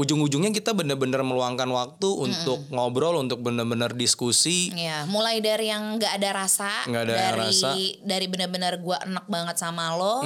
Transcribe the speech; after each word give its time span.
ujung-ujungnya 0.00 0.48
kita 0.50 0.72
bener-bener 0.72 1.20
meluangkan 1.20 1.68
waktu 1.68 2.08
untuk 2.08 2.64
ngobrol, 2.72 3.20
untuk 3.20 3.44
bener-bener 3.44 3.92
diskusi. 3.92 4.72
Ya, 4.72 5.04
mulai 5.04 5.44
dari 5.44 5.68
yang 5.68 6.00
nggak 6.00 6.12
ada 6.16 6.30
rasa, 6.32 6.72
Nggak 6.88 7.02
ada 7.04 7.12
dari 7.12 7.40
rasa. 7.52 7.70
dari 8.00 8.26
benar-benar 8.26 8.80
gua 8.80 8.96
enak 9.04 9.28
banget 9.28 9.56
sama 9.60 9.92
lo. 9.92 10.24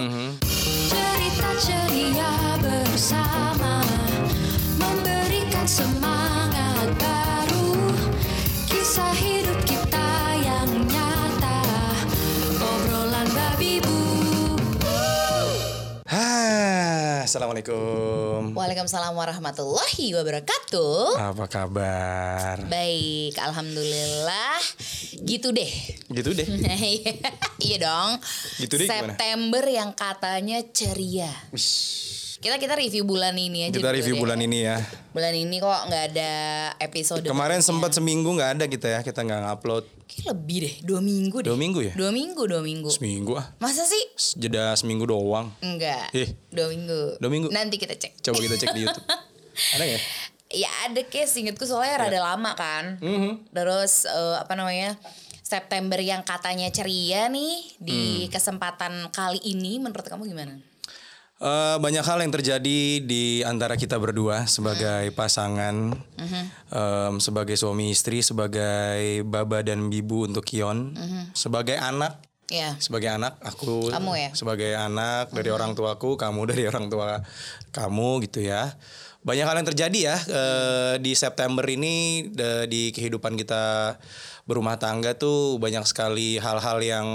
Cerita 0.87 1.51
ceria 1.59 2.31
bersama 2.63 3.83
Memberikan 4.79 5.67
semangat 5.67 6.24
Assalamualaikum. 17.25 18.53
Waalaikumsalam 18.53 19.17
warahmatullahi 19.17 20.13
wabarakatuh. 20.13 21.17
Apa 21.17 21.49
kabar? 21.49 22.61
Baik, 22.69 23.41
alhamdulillah. 23.41 24.61
Gitu 25.25 25.49
deh. 25.57 25.73
Gitu 26.13 26.37
deh. 26.37 26.45
iya 27.65 27.77
dong. 27.81 28.21
Gitu 28.61 28.77
deh 28.77 28.85
gimana? 28.85 29.17
September 29.17 29.65
yang 29.65 29.97
katanya 29.97 30.61
ceria. 30.69 31.33
Kita 32.45 32.61
kita 32.61 32.77
review 32.77 33.09
bulan 33.09 33.33
ini 33.33 33.65
aja. 33.65 33.73
Kita 33.73 33.89
dulu 33.89 33.97
review 33.97 34.15
deh. 34.15 34.21
bulan 34.21 34.39
ini 34.39 34.59
ya. 34.69 34.77
Bulan 35.17 35.33
ini 35.33 35.57
kok 35.57 35.81
nggak 35.89 36.05
ada 36.13 36.33
episode. 36.77 37.25
Kemarin 37.25 37.65
sempat 37.65 37.97
seminggu 37.97 38.29
nggak 38.29 38.61
ada 38.61 38.65
kita 38.69 38.87
ya, 38.87 39.01
kita 39.01 39.25
nggak 39.25 39.41
ngupload. 39.49 39.89
Kayak 40.05 40.27
lebih 40.37 40.59
deh, 40.61 40.75
dua 40.85 41.01
minggu 41.01 41.37
deh. 41.41 41.49
Dua 41.49 41.57
minggu 41.57 41.81
ya? 41.81 41.93
Dua 41.97 42.11
minggu, 42.13 42.43
dua 42.45 42.61
minggu. 42.61 42.89
Seminggu 42.93 43.41
ah. 43.41 43.49
Masa 43.57 43.89
sih? 43.89 44.05
Jeda 44.37 44.77
seminggu 44.77 45.09
doang. 45.09 45.57
Enggak. 45.65 46.13
Ih. 46.13 46.37
Dua 46.53 46.69
minggu. 46.69 47.17
Dua 47.17 47.31
minggu. 47.33 47.49
Nanti 47.49 47.81
kita 47.81 47.97
cek. 47.97 48.21
Coba 48.21 48.37
kita 48.37 48.61
cek 48.61 48.77
di 48.77 48.81
YouTube. 48.85 49.07
Ada 49.81 49.83
nggak? 49.83 49.97
ya? 49.97 50.01
Ya 50.55 50.71
ada 50.87 51.03
case 51.03 51.41
ingetku 51.41 51.65
soalnya 51.65 51.97
rada 52.07 52.21
lama 52.21 52.53
kan. 52.55 53.01
Mhm. 53.01 53.57
Terus 53.57 54.05
eh, 54.05 54.37
apa 54.37 54.53
namanya? 54.53 55.01
September 55.41 55.97
yang 55.97 56.21
katanya 56.21 56.69
ceria 56.69 57.27
nih 57.27 57.57
di 57.77 58.01
Hmm. 58.27 58.33
kesempatan 58.33 58.93
kali 59.09 59.41
ini 59.45 59.81
menurut 59.81 60.05
kamu 60.05 60.29
gimana? 60.29 60.61
Eh, 61.35 61.77
banyak 61.77 62.07
hal 62.07 62.23
yang 62.23 62.31
terjadi 62.31 62.81
di 63.03 63.43
antara 63.43 63.75
kita 63.75 63.99
berdua 63.99 64.47
sebagai 64.47 65.11
pasangan, 65.13 65.91
em, 66.71 67.15
sebagai 67.19 67.59
suami 67.59 67.91
istri, 67.91 68.23
sebagai 68.23 69.27
baba 69.27 69.61
dan 69.61 69.91
bibu 69.91 70.25
untuk 70.25 70.47
Kion, 70.47 70.95
sebagai 71.33 71.75
anak, 71.75 72.23
Ya. 72.47 72.79
sebagai 72.79 73.11
anak 73.11 73.35
aku, 73.43 73.91
Kamu 73.91 74.15
ya? 74.15 74.31
sebagai 74.31 74.79
anak 74.79 75.35
dari 75.35 75.51
orang 75.51 75.75
tuaku, 75.75 76.15
kamu 76.15 76.41
dari 76.55 76.65
orang 76.65 76.87
tua 76.87 77.19
kamu 77.73 78.23
gitu 78.25 78.39
ya. 78.39 78.71
Banyak 79.21 79.45
hal 79.45 79.57
yang 79.59 79.67
terjadi 79.67 79.99
ya 80.05 80.17
eh, 80.21 80.95
di 81.03 81.17
September 81.17 81.65
ini 81.65 82.29
de- 82.29 82.69
di 82.69 82.83
kehidupan 82.93 83.35
kita 83.35 83.97
berumah 84.45 84.77
tangga 84.77 85.17
tuh 85.17 85.57
banyak 85.59 85.83
sekali 85.83 86.37
hal-hal 86.37 86.79
yang 86.79 87.07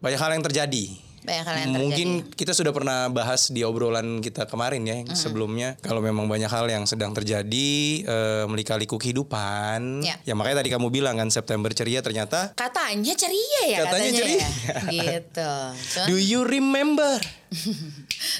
banyak 0.00 0.18
hal 0.18 0.32
yang 0.32 0.42
terjadi. 0.42 0.88
Banyak 1.30 1.46
hal 1.46 1.54
yang 1.56 1.70
terjadi. 1.70 1.78
Mungkin 1.86 2.08
kita 2.34 2.52
sudah 2.52 2.72
pernah 2.74 3.06
bahas 3.06 3.48
di 3.48 3.62
obrolan 3.62 4.18
kita 4.18 4.50
kemarin 4.50 4.82
ya 4.82 4.98
yang 4.98 5.14
sebelumnya 5.14 5.78
kalau 5.78 6.02
memang 6.02 6.26
banyak 6.26 6.50
hal 6.50 6.66
yang 6.66 6.84
sedang 6.84 7.14
terjadi 7.14 7.70
eh, 8.02 8.44
melika-liku 8.50 8.98
kehidupan. 8.98 10.02
Ya. 10.02 10.18
Ya 10.26 10.34
makanya 10.34 10.66
tadi 10.66 10.74
kamu 10.74 10.90
bilang 10.90 11.16
kan 11.16 11.30
September 11.30 11.70
ceria 11.70 12.02
ternyata 12.02 12.50
Katanya 12.52 13.14
ceria 13.14 13.62
ya 13.64 13.78
Katanya 13.86 14.10
katanya, 14.10 14.18
ceria. 14.18 14.38
ya. 14.38 14.48
gitu. 14.90 15.52
Cuman 15.94 16.06
Do 16.10 16.16
you 16.18 16.42
remember? 16.42 17.22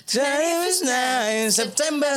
Time 0.07 0.63
is 0.71 0.87
nine 0.87 1.51
September. 1.51 2.15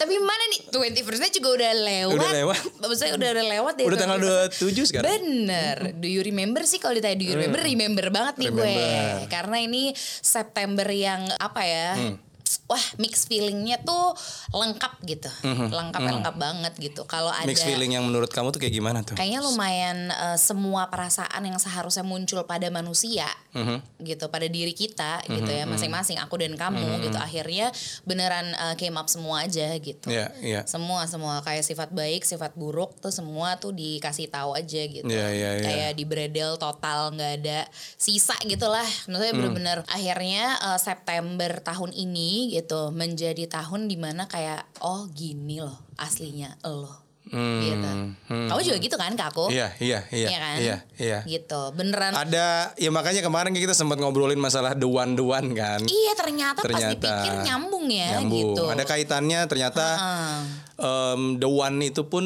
tapi 0.00 0.16
mana 0.16 0.42
nih 0.56 0.60
21st 0.72 1.36
juga 1.36 1.48
udah 1.60 1.72
lewat. 1.76 2.16
Udah 2.16 2.30
lewat. 2.32 2.60
Maksudnya 2.80 3.12
udah 3.20 3.28
udah 3.36 3.46
lewat 3.60 3.72
deh. 3.76 3.84
Udah 3.84 3.98
tanggal 4.00 4.18
21st. 4.48 4.88
27 4.88 4.88
sekarang. 4.88 5.04
Bener. 5.12 5.76
Do 6.00 6.08
you 6.08 6.24
remember 6.24 6.64
sih 6.64 6.80
kalau 6.80 6.96
ditanya 6.96 7.20
do 7.20 7.28
you 7.28 7.36
remember, 7.36 7.60
remember 7.60 8.06
banget 8.08 8.34
nih 8.40 8.48
gue. 8.56 8.64
Remember. 8.64 9.28
Karena 9.28 9.56
ini 9.60 9.92
September 10.24 10.88
yang 10.88 11.28
apa 11.36 11.62
ya? 11.68 11.88
Hmm. 12.00 12.29
Wah, 12.66 12.82
mix 12.96 13.24
feelingnya 13.24 13.78
tuh 13.80 14.14
lengkap 14.50 14.92
gitu, 15.04 15.30
lengkap 15.46 16.00
lengkap 16.00 16.34
banget 16.34 16.72
gitu. 16.76 17.02
Kalau 17.04 17.30
ada. 17.30 17.44
Mix 17.44 17.60
feeling 17.60 17.92
yang 17.92 18.02
menurut 18.02 18.26
kamu 18.28 18.50
tuh 18.50 18.58
kayak 18.58 18.72
gimana 18.72 19.00
tuh? 19.00 19.14
kayaknya 19.14 19.40
lumayan 19.40 19.98
eh, 20.08 20.34
semua 20.34 20.86
perasaan 20.86 21.42
yang 21.42 21.56
seharusnya 21.56 22.02
muncul 22.02 22.42
pada 22.42 22.66
manusia 22.68 23.26
Mhm. 23.50 23.82
gitu 24.00 24.26
pada 24.26 24.46
diri 24.46 24.70
kita 24.70 25.22
gitu 25.26 25.46
ya 25.46 25.62
masing-masing 25.64 26.16
aku 26.16 26.38
dan 26.38 26.54
kamu 26.54 26.78
gitu 27.02 27.18
akhirnya 27.18 27.68
beneran 28.02 28.50
eh, 28.50 28.74
came 28.76 28.94
up 28.94 29.06
semua 29.06 29.44
aja 29.44 29.74
gitu 29.76 30.06
Iya, 30.06 30.30
iya. 30.40 30.60
semua 30.64 31.04
semua 31.04 31.38
kayak 31.40 31.60
sifat 31.60 31.90
baik 31.90 32.22
sifat 32.22 32.54
buruk 32.54 32.94
tuh 32.96 33.10
semua 33.10 33.54
tuh 33.56 33.70
dikasih 33.70 34.26
tahu 34.26 34.54
aja 34.54 34.80
gitu 34.80 35.04
Iya, 35.04 35.28
iya, 35.28 35.50
iya. 35.52 35.62
kayak 35.62 35.90
di 35.92 36.04
bredel 36.04 36.56
total 36.56 37.10
nggak 37.12 37.32
ada 37.42 37.60
sisa 37.94 38.38
gitulah 38.42 38.86
maksudnya 39.04 39.30
Hmm. 39.30 39.38
bener-bener 39.40 39.78
akhirnya 39.86 40.44
eh, 40.64 40.78
September 40.80 41.50
tahun 41.60 41.90
ini 41.92 42.39
gitu 42.48 42.88
menjadi 42.94 43.44
tahun 43.44 43.90
di 43.90 44.00
mana 44.00 44.24
kayak 44.24 44.80
oh 44.80 45.04
gini 45.12 45.60
loh 45.60 45.76
aslinya 46.00 46.56
lo 46.64 47.09
Hmm, 47.30 47.62
gitu 47.62 47.90
hmm. 48.26 48.48
kamu 48.50 48.60
juga 48.60 48.78
gitu 48.78 48.96
kan 48.96 49.14
ke 49.14 49.24
aku 49.24 49.46
Iya, 49.48 49.70
iya, 49.78 50.02
iya. 50.10 50.28
Iya 50.28 50.38
kan 50.38 50.56
Iya, 50.58 50.76
iya. 50.98 51.18
gitu 51.24 51.60
beneran 51.72 52.10
Ada 52.10 52.74
ya 52.74 52.90
makanya 52.90 53.22
kemarin 53.22 53.50
kita 53.50 53.70
sempat 53.70 53.96
ngobrolin 53.96 54.36
masalah 54.36 54.74
the 54.74 54.84
one 54.84 55.14
the 55.14 55.22
one 55.22 55.50
kan. 55.52 55.78
iya 55.82 56.12
ternyata, 56.12 56.58
pas 56.58 56.66
Ternyata 56.66 56.90
dipikir 56.92 57.32
nyambung 57.44 57.86
ya 57.86 58.18
Nyambung. 58.18 58.34
gitu 58.52 58.62
Ada 58.66 58.82
kaitannya 58.82 59.40
ternyata 59.46 59.86
Heeh. 59.94 60.38
em, 60.76 61.20
the 61.36 61.46
one 61.46 61.78
itu 61.80 62.02
pun 62.04 62.24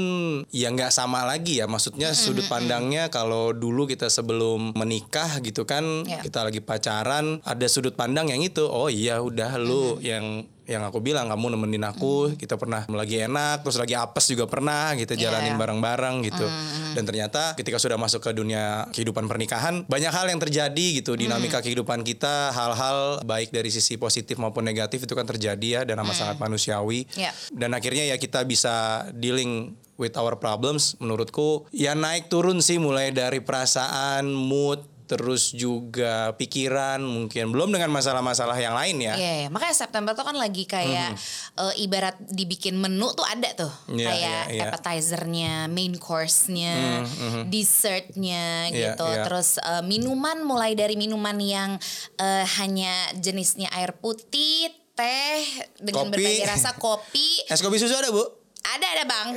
ya 0.48 0.68
nggak 0.68 0.88
sama 0.88 1.24
lagi 1.24 1.58
ya. 1.58 1.66
Maksudnya 1.66 2.12
sudut 2.12 2.46
pandangnya 2.46 3.08
kalau 3.08 3.52
dulu 3.52 3.84
kita 3.84 4.08
sebelum 4.08 4.72
menikah 4.72 5.36
gitu 5.40 5.64
kan 5.64 5.84
Ya. 6.04 6.20
kita 6.20 6.42
lagi 6.42 6.60
pacaran 6.60 7.40
ada 7.42 7.66
sudut 7.66 7.92
pandang 7.92 8.26
yang 8.26 8.40
itu. 8.40 8.64
Oh 8.64 8.88
iya 8.88 9.18
udah 9.18 9.56
lu 9.56 10.00
yang 10.00 10.48
yang 10.64 10.80
aku 10.80 11.00
bilang 11.00 11.28
kamu 11.28 11.56
nemenin 11.56 11.84
aku 11.84 12.32
kita 12.40 12.56
pernah 12.56 12.88
lagi 12.88 13.20
enak 13.20 13.60
terus 13.60 13.76
lagi 13.76 13.92
apes 13.92 14.32
juga 14.32 14.48
pernah 14.48 14.96
gitu 14.96 15.12
Iya. 15.12 15.28
jalanin 15.28 15.60
bareng-bareng 15.60 16.16
gitu. 16.24 16.46
Dan 16.94 17.04
ternyata 17.04 17.52
ketika 17.52 17.76
sudah 17.76 17.98
masuk 17.98 18.24
ke 18.24 18.30
dunia 18.32 18.88
kehidupan 18.90 19.28
pernikahan 19.28 19.84
banyak 19.84 20.08
hal 20.08 20.26
yang 20.30 20.40
terjadi 20.40 20.86
gitu. 21.02 21.14
Dinamika 21.14 21.60
kehidupan 21.60 22.00
kita 22.02 22.50
hal-hal 22.50 23.20
baik 23.22 23.52
dari 23.52 23.68
sisi 23.68 24.00
positif 24.00 24.40
maupun 24.40 24.64
negatif 24.64 25.04
itu 25.04 25.12
kan 25.12 25.26
terjadi 25.26 25.68
ya 25.68 25.80
dan 25.84 26.00
amat 26.00 26.16
sangat 26.16 26.36
manusiawi. 26.40 27.06
Ya. 27.14 27.30
dan 27.52 27.74
akhirnya 27.74 28.08
ya 28.08 28.16
kita 28.16 28.42
bisa 28.46 29.06
dealing 29.12 29.74
with 29.94 30.16
our 30.16 30.34
problems 30.34 30.96
menurutku. 30.98 31.66
Ya 31.70 31.94
naik 31.94 32.26
turun 32.32 32.58
sih 32.64 32.80
mulai 32.80 33.12
dari 33.12 33.38
perasaan 33.38 34.26
mood 34.32 34.93
terus 35.04 35.52
juga 35.52 36.32
pikiran 36.34 36.96
mungkin 37.04 37.52
belum 37.52 37.76
dengan 37.76 37.92
masalah-masalah 37.92 38.56
yang 38.56 38.72
lain 38.72 39.04
ya 39.04 39.14
Iya, 39.14 39.32
iya. 39.44 39.48
makanya 39.52 39.76
September 39.76 40.16
tuh 40.16 40.24
kan 40.24 40.32
lagi 40.32 40.64
kayak 40.64 41.12
eh, 41.60 41.74
ibarat 41.84 42.16
dibikin 42.24 42.80
menu 42.80 43.12
tuh 43.12 43.24
ada 43.24 43.52
tuh. 43.52 43.72
Iya, 43.92 44.06
kayak 44.08 44.42
iya, 44.48 44.54
iya. 44.56 44.62
appetizernya, 44.68 45.52
main 45.68 45.92
course-nya, 46.00 47.04
dessertnya 47.48 48.68
Iya, 48.72 48.96
gitu. 48.96 49.06
iya. 49.08 49.24
Terus 49.28 49.60
eh, 49.60 49.82
minuman 49.84 50.40
mulai 50.42 50.72
dari 50.72 50.96
minuman 50.96 51.36
yang 51.40 51.76
eh, 52.18 52.44
hanya 52.60 52.92
jenisnya 53.16 53.68
air 53.72 53.96
putih, 53.96 54.72
teh 54.94 55.42
dengan 55.82 56.06
Kopi. 56.06 56.12
berbagai 56.16 56.46
rasa 56.46 56.70
kopi. 56.78 57.42
es 57.50 57.58
kopi 57.58 57.82
susu 57.82 57.98
ada 57.98 58.14
bu 58.14 58.22
Ada 58.66 58.86
ada 58.90 59.04
bang. 59.04 59.28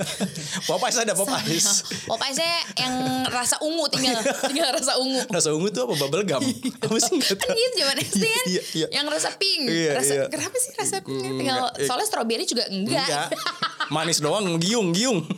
Popeyes 0.68 0.96
ada 0.96 1.12
Popeyes 1.12 1.66
Popeyesnya 2.04 2.48
yang 2.76 2.94
rasa 3.26 3.58
ungu 3.58 3.84
tinggal 3.88 4.14
tinggal 4.42 4.70
rasa 4.70 4.94
ungu. 4.96 5.20
rasa 5.26 5.50
ungu 5.50 5.68
tuh 5.68 5.84
apa 5.84 5.94
bubble 5.96 6.22
gum 6.22 6.38
apa 6.84 6.96
sih 6.96 7.12
nggak 7.12 7.34
kan 7.34 7.44
tahu. 7.44 7.56
gitu 7.56 7.74
zaman 7.76 7.96
SD 8.00 8.24
kan 8.24 8.44
Iya, 8.46 8.62
iya. 8.72 8.86
yang 8.92 9.06
rasa 9.06 9.34
pink 9.34 9.62
Iya, 9.66 9.90
rasa 9.92 10.12
iya. 10.14 10.24
kenapa 10.28 10.56
sih 10.56 10.70
rasa 10.72 10.96
pink 11.00 11.18
Mm, 11.20 11.36
tinggal 11.36 11.58
enggak. 11.66 11.82
soalnya 11.82 12.06
strawberry 12.06 12.44
juga 12.44 12.64
enggak, 12.66 13.04
Enggak. 13.04 13.28
Manis 13.88 14.18
doang, 14.18 14.46
giung, 14.56 14.90
giung. 14.90 15.26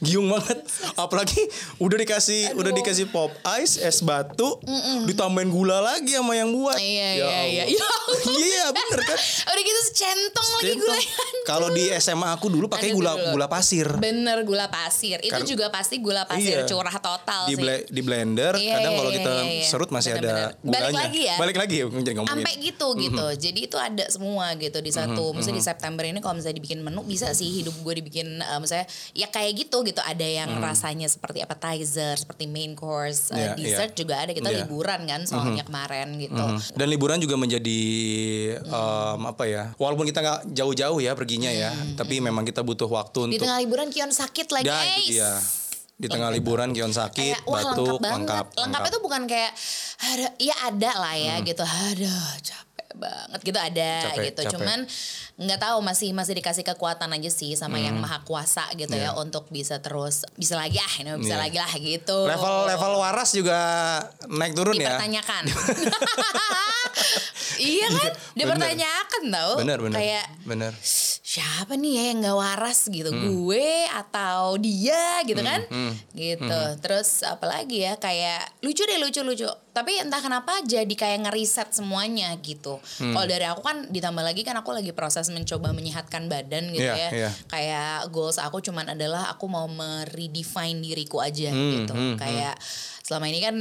giung 0.00 0.28
banget. 0.28 0.58
Apalagi 0.94 1.40
udah 1.76 1.96
dikasih 1.96 2.54
udah 2.54 2.72
dikasih 2.72 3.06
pop 3.06 3.30
ice, 3.56 3.78
es 3.78 4.00
batu, 4.00 4.58
ditambahin 5.04 5.48
gula 5.48 5.80
lagi 5.80 6.12
sama 6.12 6.34
yang 6.34 6.50
buat. 6.50 6.76
iya 6.76 7.08
Ya 7.16 7.26
iya 7.46 7.64
iya. 7.64 7.64
Ya 7.72 7.86
ampun. 7.86 8.16
Iya, 8.32 8.64
bener 8.70 9.00
kan? 9.02 9.18
udah 9.46 9.62
gitu 9.62 9.80
secentong 9.84 10.48
lagi 10.50 10.64
Centong. 10.66 10.80
gulanya 10.82 11.10
Kalau 11.42 11.68
di 11.70 11.84
SMA 11.96 12.28
aku 12.30 12.46
dulu 12.48 12.66
pakai 12.66 12.90
gula 12.90 13.12
dulu. 13.12 13.34
gula 13.34 13.46
pasir. 13.46 13.86
bener 13.96 14.42
gula 14.42 14.66
pasir 14.66 15.18
itu 15.18 15.32
Kan- 15.32 15.46
juga 15.46 15.66
pasti 15.68 15.98
gula 15.98 16.24
pasir 16.24 16.60
Iya. 16.60 16.66
curah 16.66 16.92
total 16.94 17.42
Di, 17.44 17.54
sih 17.54 17.60
ble- 17.60 17.86
di 17.86 18.00
blender, 18.00 18.54
Iya, 18.54 18.72
kadang 18.74 18.92
iya, 18.92 18.98
kalau 18.98 19.10
iya, 19.10 19.16
kita 19.16 19.32
iya, 19.32 19.52
iya. 19.52 19.64
serut 19.64 19.90
masih 19.90 20.10
ada 20.12 20.20
Bener-bener. 20.20 20.58
gulanya. 20.60 20.80
Balik 20.80 20.96
lagi 21.00 21.20
ya? 21.20 21.34
Balik 21.36 21.56
lagi 21.56 21.74
ya, 21.76 21.86
sampai 22.20 22.54
gitu 22.60 22.86
gitu 22.96 23.26
jadi 23.36 23.60
itu 23.60 23.76
ada 23.76 24.04
semua 24.06 24.52
gitu 24.54 24.78
di 24.78 24.90
satu 24.90 25.32
misalnya 25.32 25.58
di 25.58 25.64
September 25.64 26.02
ini 26.02 26.18
kalau 26.18 26.34
misalnya 26.34 26.56
dibikin 26.56 26.80
menu 26.80 27.02
bisa 27.02 27.30
sih 27.30 27.48
hidup 27.52 27.74
gue 27.76 27.94
dibikin 27.96 28.38
eh, 28.38 28.58
misalnya 28.58 28.84
ya 29.12 29.26
kayak 29.26 29.52
gitu 29.60 29.82
gitu 29.82 30.00
ada 30.00 30.22
yang 30.22 30.48
rasanya 30.58 31.04
seperti 31.04 31.38
appetizer, 31.38 32.16
seperti 32.16 32.46
main 32.46 32.72
course, 32.72 33.28
Iya, 33.30 33.52
uh, 33.52 33.54
dessert 33.54 33.92
iya. 33.92 33.98
juga 33.98 34.14
ada 34.18 34.32
kita 34.32 34.48
Iya. 34.48 34.64
liburan 34.64 35.00
kan 35.04 35.20
soalnya 35.22 35.62
kemarin 35.62 36.16
gitu. 36.16 36.32
Mhm. 36.34 36.72
Dan 36.72 36.86
liburan 36.88 37.18
juga 37.18 37.36
menjadi 37.36 37.80
em, 38.58 39.20
apa 39.22 39.44
ya? 39.44 39.64
Walaupun 39.76 40.04
kita 40.04 40.18
nggak 40.18 40.40
jauh-jauh 40.50 40.98
ya 40.98 41.12
perginya 41.12 41.48
ya, 41.48 41.68
tapi 41.94 42.18
memang 42.18 42.42
kita 42.42 42.60
butuh 42.60 42.88
waktu 42.88 43.18
Di 43.20 43.26
untuk 43.30 43.44
tengah 43.44 43.58
liburan 43.60 43.88
Kion 43.88 44.10
sakit 44.10 44.48
lagi, 44.50 44.68
eh. 44.68 44.96
itu 44.98 45.12
dia. 45.14 45.32
Di 45.94 46.08
tengah 46.08 46.32
liburan 46.32 46.72
Kion 46.72 46.90
sakit, 46.90 47.44
kayak 47.44 47.44
wah 47.44 47.60
batuk, 47.60 48.00
lengkap 48.00 48.46
banget. 48.48 48.64
lengkap. 48.64 48.84
Tuh 48.88 49.02
bukan 49.04 49.22
kayak 49.26 49.52
ada 50.00 50.26
ya 50.40 50.54
ada 50.64 50.90
lah 50.96 51.12
ya 51.12 51.34
Hmm. 51.36 51.44
gitu. 51.44 51.60
Aduh, 51.60 52.28
capek 52.40 52.69
banget 53.00 53.40
gitu 53.40 53.56
ada 53.56 53.90
Capek, 54.06 54.22
gitu. 54.30 54.40
capek. 54.44 54.52
Cuman 54.54 54.78
nggak 55.40 55.58
tahu 55.58 55.78
masih 55.80 56.12
masih 56.12 56.36
dikasih 56.36 56.62
kekuatan 56.62 57.10
aja 57.10 57.30
sih 57.32 57.56
sama 57.56 57.76
yang 57.76 57.96
maha 57.96 58.20
kuasa 58.22 58.68
gitu 58.76 58.92
Iya. 58.92 59.10
ya 59.10 59.16
untuk 59.16 59.48
bisa 59.48 59.80
terus 59.80 60.28
bisa 60.36 60.52
lagi 60.54 60.76
ah 60.76 60.92
ini 61.00 61.16
bisa 61.16 61.34
Iya. 61.34 61.40
lagi 61.40 61.56
lah 61.56 61.72
gitu. 61.74 62.18
Level 62.28 62.56
level 62.68 62.92
waras 63.00 63.32
juga 63.32 63.58
naik 64.28 64.52
turun 64.52 64.76
ya. 64.76 65.00
dipertanyakan. 65.00 65.42
iya 67.58 67.86
kan? 67.88 68.10
Dipertanyakan 68.36 69.22
tau. 69.32 69.52
Bener 69.64 69.78
bener. 69.80 69.96
Kayak 69.96 70.26
bener. 70.44 70.72
Siapa 71.30 71.78
nih 71.78 71.92
ya 71.92 72.02
yang 72.10 72.18
nggak 72.20 72.34
waras 72.34 72.90
gitu? 72.90 73.06
Hmm. 73.06 73.22
gue 73.22 73.68
atau 73.86 74.58
dia 74.58 75.22
gitu 75.22 75.38
kan? 75.38 75.62
gitu. 76.10 76.58
Terus 76.82 77.22
apalagi 77.22 77.86
ya 77.86 77.94
kayak 77.96 78.50
lucu 78.60 78.82
deh 78.82 78.98
lucu 78.98 79.22
lucu. 79.22 79.46
Tapi 79.70 80.02
entah 80.02 80.18
kenapa 80.18 80.58
jadi 80.64 80.90
kayak 80.90 81.22
ngeriset 81.24 81.70
semuanya 81.70 82.34
gitu. 82.36 82.82
Hmm. 82.98 83.14
kalau 83.14 83.26
dari 83.26 83.46
aku 83.46 83.62
kan 83.62 83.86
ditambah 83.86 84.20
lagi 84.20 84.42
kan 84.42 84.58
aku 84.58 84.74
lagi 84.74 84.90
proses 84.90 85.30
mencoba 85.30 85.70
menyehatkan 85.70 86.26
badan 86.26 86.74
gitu 86.74 86.82
Iya, 86.82 86.98
ya. 86.98 87.10
iya. 87.12 87.30
kayak 87.46 88.10
goals 88.10 88.36
aku 88.36 88.58
cuman 88.60 88.90
adalah 88.90 89.30
aku 89.30 89.46
mau 89.46 89.70
meredefine 89.70 90.82
diriku 90.82 91.22
aja 91.22 91.54
Hmm, 91.54 91.70
gitu. 91.78 91.94
hmm, 91.94 92.18
kayak 92.18 92.58
selama 93.00 93.26
ini 93.26 93.38
kan 93.38 93.56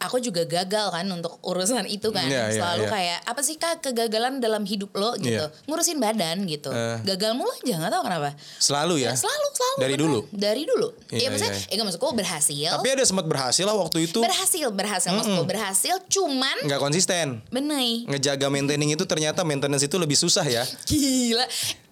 aku 0.00 0.16
juga 0.18 0.42
gagal 0.42 0.90
kan 0.90 1.04
untuk 1.06 1.36
urusan 1.40 1.84
itu 1.84 2.08
kan 2.08 2.24
Iya, 2.24 2.48
iya, 2.48 2.56
selalu 2.56 2.82
iya. 2.82 2.90
kayak 2.90 3.18
apa 3.22 3.40
sih 3.40 3.54
kak 3.54 3.78
kegagalan 3.80 4.40
dalam 4.40 4.64
hidup 4.64 4.90
lo 4.92 5.12
gitu 5.14 5.36
Iya. 5.38 5.52
ngurusin 5.64 5.96
badan 5.96 6.42
gitu 6.44 6.68
Eh. 6.68 6.98
gagal 7.04 7.32
mulu 7.32 7.52
aja 7.54 7.76
nggak 7.78 7.92
tahu 7.92 8.02
kenapa 8.02 8.32
Selalu 8.56 8.94
ya. 8.98 9.12
selalu 9.12 9.46
selalu 9.50 9.76
Dari 9.76 9.92
beneran. 9.92 10.00
dulu. 10.02 10.20
dari 10.30 10.62
dulu 10.64 10.88
Iya, 11.08 11.20
ya 11.20 11.28
maksudnya 11.28 11.52
iya. 11.54 11.68
eh 11.68 11.74
gak 11.74 11.86
maksudku 11.86 12.06
berhasil 12.10 12.70
Tapi 12.74 12.88
ada 12.88 13.04
sempat 13.04 13.24
berhasil 13.24 13.62
lah 13.62 13.76
waktu 13.76 13.98
itu. 14.02 14.18
berhasil 14.18 14.66
berhasil 14.70 15.10
maksudku 15.12 15.44
berhasil 15.44 15.94
cuman 16.08 16.56
Nggak 16.64 16.80
konsisten. 16.80 17.26
bener 17.46 18.08
Ngejaga 18.08 18.48
maintaining 18.48 18.90
itu 18.90 19.04
ternyata 19.04 19.40
maintenance 19.40 19.82
itu 19.82 19.94
lebih 19.94 20.16
susah 20.16 20.42
ya. 20.42 20.64
gila 20.88 21.44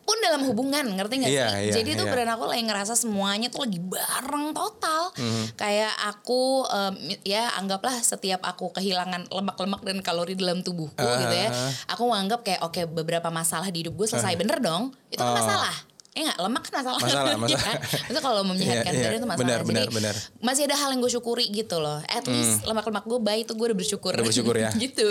pun 0.09 0.17
dalam 0.19 0.41
hubungan 0.41 0.89
ngerti 0.89 1.15
gak 1.21 1.29
Iya, 1.29 1.47
sih 1.47 1.61
iya, 1.69 1.73
jadi 1.77 1.91
tuh 1.95 2.09
iya. 2.09 2.13
brand 2.17 2.31
aku 2.33 2.45
lagi 2.49 2.65
ngerasa 2.65 2.97
semuanya 2.97 3.53
tuh 3.53 3.61
lagi 3.63 3.77
bareng 3.77 4.47
total 4.51 5.13
Mhm. 5.13 5.45
kayak 5.55 5.93
aku 6.09 6.41
em, 6.65 6.95
ya 7.23 7.53
anggaplah 7.55 7.93
setiap 7.93 8.41
aku 8.41 8.73
kehilangan 8.73 9.29
lemak-lemak 9.29 9.85
dan 9.85 10.01
kalori 10.01 10.33
dalam 10.33 10.65
tubuhku 10.65 10.97
gitu 10.97 11.35
ya 11.35 11.53
Ah. 11.53 11.93
aku 11.93 12.09
menganggap 12.09 12.41
kayak 12.41 12.61
oke 12.63 12.81
beberapa 12.89 13.29
masalah 13.29 13.69
di 13.69 13.85
hidup 13.85 13.93
gue 13.95 14.09
selesai 14.09 14.33
bener 14.35 14.59
dong 14.59 14.97
itu 15.09 15.21
kan 15.21 15.29
Ah. 15.29 15.37
masalah 15.37 15.75
Ya 16.19 16.23
enggak, 16.25 16.39
lemak 16.41 16.63
kan 16.65 16.73
masalah. 16.77 16.99
Masalah, 16.99 17.31
Ya 17.31 17.39
masalah. 17.39 17.63
kan? 17.79 18.19
Kalau 18.19 18.43
menyehatkan 18.43 18.91
Iya, 18.91 18.99
iya. 18.99 19.07
badan 19.07 19.15
itu 19.15 19.29
masalah. 19.29 19.39
Benar, 19.41 19.59
Jadi 19.61 19.69
benar, 19.71 19.87
benar. 19.89 20.15
masih 20.41 20.63
ada 20.67 20.75
hal 20.75 20.89
yang 20.91 21.01
gue 21.01 21.13
syukuri 21.13 21.47
gitu 21.49 21.77
loh. 21.79 22.03
At 22.05 22.27
least 22.27 22.67
lemak-lemak 22.67 23.05
gue 23.05 23.21
baik 23.21 23.43
itu 23.47 23.53
gue 23.55 23.67
udah 23.69 23.79
bersyukur. 23.79 24.11
Hmm. 24.11 24.19
Udah 24.19 24.27
bersyukur 24.27 24.55
ya. 24.55 24.71
gitu. 24.85 25.07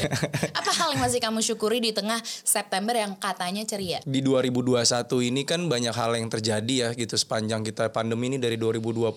Apa 0.58 0.70
hal 0.72 0.88
yang 0.92 1.02
masih 1.02 1.18
kamu 1.18 1.40
syukuri 1.40 1.78
di 1.80 1.90
tengah 1.90 2.16
September 2.22 2.94
yang 2.94 3.12
katanya 3.14 3.64
ceria? 3.64 3.98
Di 4.00 4.20
2021 4.20 4.78
ini 5.24 5.42
kan 5.42 5.66
banyak 5.66 5.90
hal 5.92 6.14
yang 6.14 6.28
terjadi 6.28 6.74
ya 6.76 6.88
gitu 6.92 7.14
sepanjang 7.14 7.60
kita 7.60 7.90
pandemi 7.90 8.26
ini 8.26 8.38
dari 8.38 8.54
2020 8.54 9.10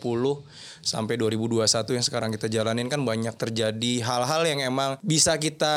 sampai 0.80 1.16
2021 1.16 1.68
yang 1.92 2.02
sekarang 2.02 2.30
kita 2.32 2.48
jalanin 2.48 2.88
kan 2.88 3.00
banyak 3.00 3.36
terjadi 3.36 3.94
hal-hal 4.02 4.42
yang 4.44 4.64
emang 4.64 4.96
bisa 5.00 5.36
kita 5.36 5.76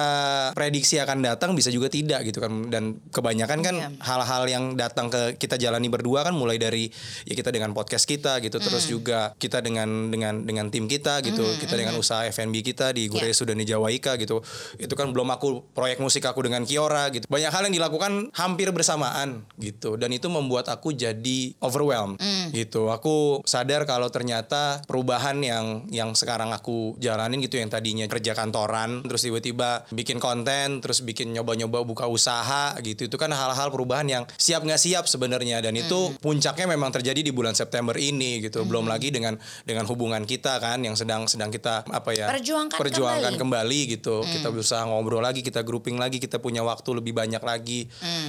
prediksi 0.52 0.96
akan 0.96 1.18
datang 1.20 1.50
bisa 1.52 1.68
juga 1.68 1.86
tidak 1.86 2.22
gitu 2.24 2.38
kan 2.38 2.68
dan 2.68 2.84
kebanyakan 3.10 3.58
kan 3.60 3.72
Iya. 3.72 3.88
hal-hal 3.98 4.42
yang 4.44 4.64
datang 4.74 5.08
ke 5.08 5.34
kita 5.36 5.50
jalani 5.56 5.87
berdua 5.87 6.23
kan 6.23 6.35
mulai 6.35 6.55
dari 6.55 6.91
ya 7.25 7.32
kita 7.32 7.49
dengan 7.49 7.73
podcast 7.73 8.05
kita 8.05 8.38
gitu 8.38 8.58
terus 8.58 8.82
Hmm. 8.82 8.93
juga 8.93 9.20
kita 9.35 9.58
dengan 9.61 10.11
dengan 10.11 10.43
dengan 10.43 10.67
tim 10.69 10.85
kita 10.85 11.23
gitu 11.23 11.41
kita 11.56 11.73
dengan 11.73 11.94
usaha 11.94 12.26
F&B 12.26 12.61
kita 12.61 12.91
di 12.91 13.06
Gure 13.06 13.25
Iya. 13.25 13.37
Sudan 13.37 13.56
di 13.56 13.64
Jawaika 13.64 14.14
gitu 14.17 14.43
itu 14.76 14.91
kan 14.93 15.08
belum 15.08 15.31
aku 15.31 15.70
proyek 15.70 15.97
musik 15.97 16.25
aku 16.25 16.43
dengan 16.43 16.62
Kiora 16.62 17.08
gitu 17.08 17.25
banyak 17.25 17.49
hal 17.49 17.62
yang 17.64 17.75
dilakukan 17.75 18.12
hampir 18.32 18.69
bersamaan 18.70 19.47
gitu 19.56 19.94
dan 19.94 20.11
itu 20.11 20.26
membuat 20.26 20.67
aku 20.67 20.91
jadi 20.91 21.55
overwhelmed 21.56 22.19
Hmm. 22.19 22.50
gitu 22.50 22.91
aku 22.91 23.41
sadar 23.44 23.87
kalau 23.87 24.11
ternyata 24.11 24.82
perubahan 24.85 25.38
yang 25.38 25.87
yang 25.88 26.12
sekarang 26.12 26.50
aku 26.50 26.99
jalanin 26.99 27.38
gitu 27.38 27.55
yang 27.55 27.70
tadinya 27.70 28.05
kerja 28.06 28.35
kantoran 28.35 29.06
terus 29.06 29.23
tiba-tiba 29.23 29.87
bikin 29.88 30.19
konten 30.19 30.81
terus 30.81 31.00
bikin 31.00 31.31
nyoba-nyoba 31.31 31.81
buka 31.81 32.05
usaha 32.05 32.75
gitu 32.81 33.06
itu 33.06 33.14
kan 33.14 33.31
hal-hal 33.31 33.70
perubahan 33.70 34.05
yang 34.05 34.25
siap 34.35 34.61
nggak 34.61 34.76
siap 34.76 35.05
sebenarnya 35.05 35.29
dan 35.32 35.74
itu 35.76 35.98
puncaknya 36.16 36.66
memang 36.66 36.90
terjadi 36.90 37.20
di 37.20 37.30
bulan 37.30 37.52
September 37.52 37.94
ini 37.94 38.42
gitu 38.42 38.62
belum 38.62 38.84
lagi 38.84 39.08
dengan 39.08 39.34
dengan 39.62 39.84
hubungan 39.84 40.22
kita 40.22 40.56
kan 40.56 40.80
yang 40.80 40.94
sedang 40.94 41.26
sedang 41.26 41.48
kita 41.48 41.86
apa 41.86 42.10
ya 42.10 42.26
Perjuangkan 42.26 42.74
perjuangkan 42.74 43.34
kembali. 43.34 43.40
kembali 43.40 43.92
gitu 43.92 44.22
kita 44.22 44.48
berusaha 44.48 44.82
ngobrol 44.82 45.20
lagi 45.20 45.40
kita 45.40 45.60
grouping 45.60 45.94
lagi 45.94 46.16
kita 46.16 46.36
punya 46.36 46.60
waktu 46.60 46.90
lebih 46.92 47.12
banyak 47.12 47.40
lagi 47.40 47.86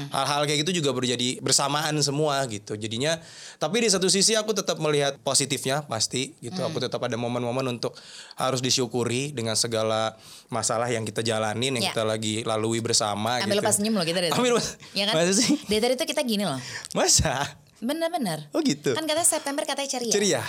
hal-hal 0.10 0.44
kayak 0.44 0.62
gitu 0.62 0.78
juga 0.78 0.92
berjadi 0.92 1.40
bersamaan 1.40 1.96
semua 2.00 2.44
gitu 2.46 2.76
jadinya 2.76 3.18
tapi 3.58 3.80
di 3.80 3.90
satu 3.90 4.06
sisi 4.06 4.34
aku 4.34 4.52
tetap 4.52 4.78
melihat 4.78 5.16
positifnya 5.20 5.82
pasti 5.82 6.36
gitu 6.40 6.60
aku 6.60 6.78
tetap 6.78 7.00
ada 7.00 7.16
momen-momen 7.16 7.72
untuk 7.72 7.96
harus 8.36 8.60
disyukuri 8.60 9.32
dengan 9.32 9.54
segala 9.54 10.14
masalah 10.48 10.88
yang 10.88 11.02
kita 11.02 11.22
jalanin 11.22 11.72
yang 11.72 11.80
Ya. 11.82 11.90
kita 11.90 12.04
lagi 12.04 12.36
lalui 12.44 12.78
bersama 12.78 13.40
Ambil 13.40 13.48
gitu 13.48 13.60
lepas 13.60 13.74
senyum 13.74 13.96
loh 13.96 14.04
kita 14.04 14.20
dari. 14.20 14.30
Ambil 14.32 14.52
lepas- 14.54 14.76
Ya 14.92 15.08
kan? 15.08 15.16
Sih? 15.32 15.56
Dari 15.64 15.80
tadi 15.80 15.94
tuh 15.96 16.06
kita 16.06 16.22
gini 16.22 16.44
loh. 16.44 16.60
Masa 16.94 17.46
Bener-bener. 17.78 18.46
oh 18.52 18.62
gitu 18.62 18.94
Kan 18.94 19.04
katanya 19.04 19.26
September 19.26 19.66
katanya 19.66 19.90
ceria. 19.92 20.14
ceria 20.14 20.42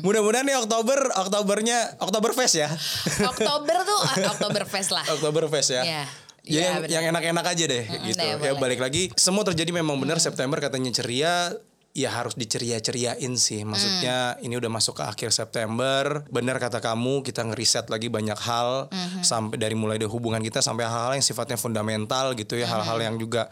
mudah-mudahan 0.00 0.44
nih 0.44 0.56
Oktober 0.56 1.10
Oktobernya 1.12 1.98
Oktoberfest 1.98 2.54
ya 2.56 2.68
Oktober 3.24 3.76
tuh 3.82 4.00
ah, 4.00 4.30
Oktoberfest 4.30 4.90
lah. 4.90 5.04
Oktoberfest 5.08 5.70
ya. 5.72 5.82
Iya. 5.82 6.02
Ya, 6.42 6.82
Iya, 6.82 6.90
yang, 6.90 7.14
enak-enak 7.14 7.46
aja 7.48 7.64
deh 7.66 7.84
Mm-mm, 7.86 8.06
gitu. 8.08 8.18
deh, 8.18 8.26
ya 8.26 8.36
boleh. 8.50 8.58
balik 8.58 8.80
lagi 8.80 9.02
semua 9.14 9.42
terjadi 9.42 9.70
memang 9.72 9.94
benar 9.96 10.18
September 10.18 10.58
katanya 10.58 10.90
ceria 10.92 11.54
ya 11.92 12.08
harus 12.08 12.32
diceria-ceriain 12.34 13.36
sih. 13.36 13.62
Maksudnya 13.62 14.34
Mm. 14.34 14.44
ini 14.48 14.54
udah 14.56 14.70
masuk 14.72 14.96
ke 14.96 15.04
akhir 15.04 15.30
September. 15.30 16.24
Benar 16.26 16.56
kata 16.56 16.80
kamu 16.80 17.20
kita 17.20 17.44
ngeriset 17.44 17.86
lagi 17.86 18.08
banyak 18.08 18.34
hal 18.34 18.88
Mm-hmm. 18.88 19.22
sampai 19.22 19.54
dari 19.54 19.76
mulai 19.76 19.96
dari 19.96 20.08
hubungan 20.08 20.40
kita 20.40 20.58
sampai 20.58 20.82
hal-hal 20.82 21.12
yang 21.12 21.22
sifatnya 21.22 21.54
fundamental 21.54 22.32
gitu 22.32 22.56
ya, 22.56 22.64
hal-hal 22.64 22.96
Mm-hmm. 22.96 23.06
yang 23.06 23.16
juga 23.18 23.42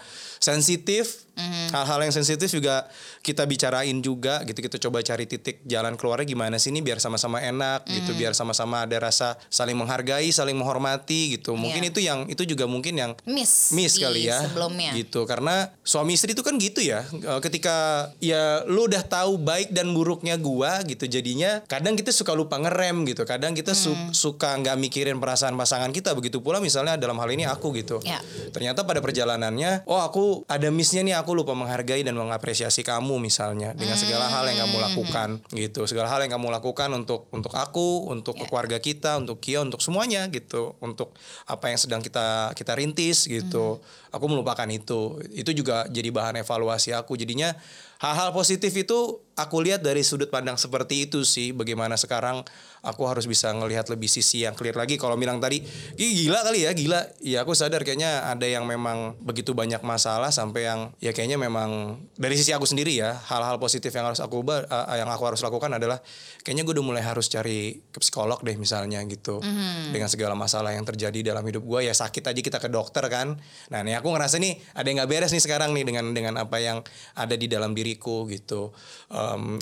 sensitif. 0.40 1.29
Hal-hal 1.70 2.00
yang 2.00 2.10
sensitif 2.10 2.48
juga 2.48 2.84
kita 3.20 3.44
bicarain 3.44 3.94
juga 3.98 4.42
gitu. 4.42 4.58
Kita 4.60 4.76
coba 4.78 5.00
cari 5.00 5.24
titik 5.24 5.62
jalan 5.64 5.94
keluarnya 5.94 6.26
gimana 6.26 6.56
sih 6.56 6.68
ini 6.68 6.80
biar 6.80 6.96
sama-sama 6.96 7.38
enak 7.38 7.86
gitu, 7.86 8.10
Mm. 8.10 8.18
biar 8.18 8.32
sama-sama 8.32 8.82
ada 8.82 8.96
rasa 8.96 9.34
saling 9.46 9.74
menghargai, 9.74 10.28
saling 10.28 10.54
menghormati 10.54 11.34
gitu. 11.34 11.54
Mungkin 11.54 11.82
Iya. 11.82 11.90
itu 11.90 12.00
yang 12.00 12.18
itu 12.26 12.42
juga 12.44 12.64
mungkin 12.64 12.94
yang 12.94 13.12
Miss. 13.24 13.70
miss 13.70 13.96
kali 13.96 14.24
ya 14.24 14.42
Sebelumnya. 14.42 14.92
gitu 14.92 15.24
karena 15.24 15.70
suami 15.80 16.12
istri 16.12 16.30
itu 16.30 16.40
kan 16.40 16.56
gitu 16.56 16.80
ya 16.80 17.02
E, 17.10 17.32
ketika 17.40 17.76
ya 18.18 18.64
lu 18.64 18.84
udah 18.84 19.02
tahu 19.02 19.36
baik 19.36 19.70
dan 19.70 19.90
buruknya 19.90 20.34
gua 20.34 20.80
gitu 20.82 21.04
jadinya 21.04 21.60
kadang 21.64 21.94
kita 21.94 22.10
suka 22.10 22.32
lupa 22.32 22.56
ngerem 22.56 23.04
gitu 23.04 23.22
kadang 23.22 23.52
kita 23.52 23.72
su- 23.72 23.90
Hmm. 23.90 24.10
suka 24.10 24.54
nggak 24.54 24.76
mikirin 24.76 25.16
perasaan 25.16 25.54
pasangan 25.54 25.90
kita 25.90 26.12
begitu 26.12 26.38
pula 26.38 26.58
misalnya 26.58 26.94
dalam 26.94 27.16
hal 27.16 27.28
ini 27.28 27.44
aku 27.44 27.74
gitu 27.74 28.00
Ya. 28.00 28.22
ternyata 28.50 28.82
pada 28.82 29.00
perjalanannya 29.00 29.84
oh 29.84 30.00
aku 30.00 30.24
ada 30.46 30.68
missnya 30.68 31.02
nih 31.02 31.16
aku 31.20 31.36
lupa 31.36 31.52
menghargai 31.52 32.00
dan 32.00 32.16
mengapresiasi 32.16 32.80
kamu 32.80 33.20
misalnya 33.20 33.76
dengan 33.76 33.94
segala 33.94 34.26
hal 34.26 34.48
yang 34.48 34.64
kamu 34.64 34.76
Hmm. 34.80 34.86
lakukan 34.90 35.28
gitu 35.52 35.84
segala 35.84 36.08
hal 36.08 36.24
yang 36.24 36.32
kamu 36.34 36.48
lakukan 36.50 36.88
untuk 36.96 37.28
untuk 37.30 37.52
aku 37.52 38.08
untuk 38.08 38.34
Ya. 38.34 38.48
keluarga 38.48 38.78
kita 38.80 39.20
untuk 39.20 39.38
Kio 39.38 39.60
untuk 39.60 39.84
semuanya 39.84 40.26
gitu 40.32 40.74
untuk 40.80 41.12
apa 41.44 41.68
yang 41.68 41.78
sedang 41.78 42.00
kita 42.00 42.56
kita 42.56 42.72
rintis 42.74 43.28
gitu 43.28 43.78
Hmm. 43.78 44.14
aku 44.16 44.24
melupakan 44.26 44.66
itu 44.66 45.20
itu 45.30 45.52
juga 45.52 45.84
jadi 45.86 46.08
bahan 46.08 46.40
evaluasi 46.40 46.96
aku 46.96 47.14
jadinya 47.14 47.52
hal-hal 48.00 48.32
positif 48.32 48.72
itu 48.72 49.20
aku 49.36 49.56
lihat 49.60 49.84
dari 49.84 50.00
sudut 50.00 50.32
pandang 50.32 50.56
seperti 50.56 51.04
itu 51.06 51.20
sih 51.22 51.52
bagaimana 51.52 52.00
sekarang 52.00 52.42
aku 52.80 53.04
harus 53.04 53.28
bisa 53.28 53.52
ngelihat 53.52 53.92
lebih 53.92 54.08
sisi 54.08 54.48
yang 54.48 54.56
clear 54.56 54.72
lagi. 54.72 54.96
Kalau 54.96 55.20
bilang 55.20 55.36
tadi 55.36 55.60
"Ih, 56.00 56.10
gila 56.24 56.40
kali 56.40 56.64
ya 56.64 56.72
gila. 56.72 57.00
Ya 57.20 57.44
aku 57.44 57.52
sadar 57.52 57.84
kayaknya 57.84 58.24
ada 58.32 58.48
yang 58.48 58.64
memang 58.64 59.20
begitu 59.20 59.52
banyak 59.52 59.84
masalah 59.84 60.32
sampai 60.32 60.64
yang 60.64 60.80
ya 60.98 61.12
kayaknya 61.12 61.36
memang 61.36 62.00
dari 62.16 62.40
sisi 62.40 62.56
aku 62.56 62.64
sendiri 62.64 62.96
ya 62.96 63.12
hal-hal 63.28 63.60
positif 63.60 63.92
yang 63.92 64.08
harus 64.08 64.24
aku 64.24 64.40
ubah 64.40 64.64
eh, 64.64 64.96
yang 64.96 65.12
aku 65.12 65.28
harus 65.28 65.44
lakukan 65.44 65.76
adalah 65.76 66.00
kayaknya 66.40 66.64
gue 66.64 66.74
udah 66.80 66.86
mulai 66.86 67.04
harus 67.04 67.28
cari 67.28 67.84
ke 67.92 68.00
psikolog 68.00 68.40
deh 68.40 68.56
misalnya 68.56 69.04
gitu. 69.04 69.44
Dengan 69.92 70.08
segala 70.08 70.32
masalah 70.32 70.72
yang 70.72 70.88
terjadi 70.88 71.36
dalam 71.36 71.44
hidup 71.44 71.60
gue 71.68 71.84
ya 71.84 71.92
sakit 71.92 72.32
aja 72.32 72.40
kita 72.40 72.58
ke 72.62 72.72
dokter 72.72 73.04
kan. 73.12 73.36
Nah 73.68 73.80
nih 73.84 74.00
aku 74.00 74.08
ngerasa 74.08 74.40
nih 74.40 74.56
ada 74.72 74.86
yang 74.88 74.96
nggak 75.04 75.10
beres 75.12 75.32
nih 75.36 75.42
sekarang 75.44 75.76
nih 75.76 75.84
dengan 75.84 76.16
dengan 76.16 76.34
apa 76.40 76.56
yang 76.56 76.80
ada 77.12 77.36
di 77.36 77.44
dalam 77.44 77.76
diri 77.76 77.90
diriku 77.90 78.30
gitu. 78.30 78.70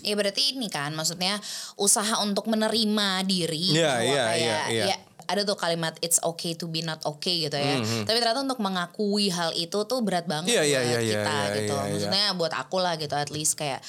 Ya 0.04 0.12
berarti 0.12 0.52
ini 0.52 0.68
kan 0.68 0.92
maksudnya 0.92 1.40
usaha 1.80 2.20
untuk 2.20 2.44
menerima 2.52 3.07
diri 3.22 3.72
Iya, 3.72 3.90
bahwa 3.92 4.04
iya, 4.04 4.24
kayak 4.24 4.38
iya, 4.38 4.58
iya. 4.70 4.86
ya 4.88 4.96
ada 5.28 5.44
tuh 5.44 5.60
kalimat 5.60 5.92
it's 6.00 6.16
okay 6.22 6.56
to 6.56 6.64
be 6.64 6.80
not 6.80 7.04
okay 7.04 7.44
gitu 7.44 7.52
ya. 7.52 7.76
Mhm. 7.76 8.08
Tapi 8.08 8.16
ternyata 8.16 8.40
untuk 8.40 8.56
mengakui 8.58 9.28
hal 9.28 9.52
itu 9.52 9.76
tuh 9.84 10.00
berat 10.00 10.24
banget 10.24 10.48
Iya, 10.48 10.64
buat 10.64 10.64
iya, 10.64 10.80
iya, 10.80 10.98
kita 11.04 11.20
iya, 11.20 11.52
gitu. 11.52 11.74
iya, 11.74 11.84
iya. 11.84 11.92
Maksudnya 11.92 12.26
buat 12.32 12.52
aku 12.56 12.76
lah 12.80 12.96
gitu 12.96 13.12
at 13.12 13.28
least 13.28 13.52
kayak 13.54 13.84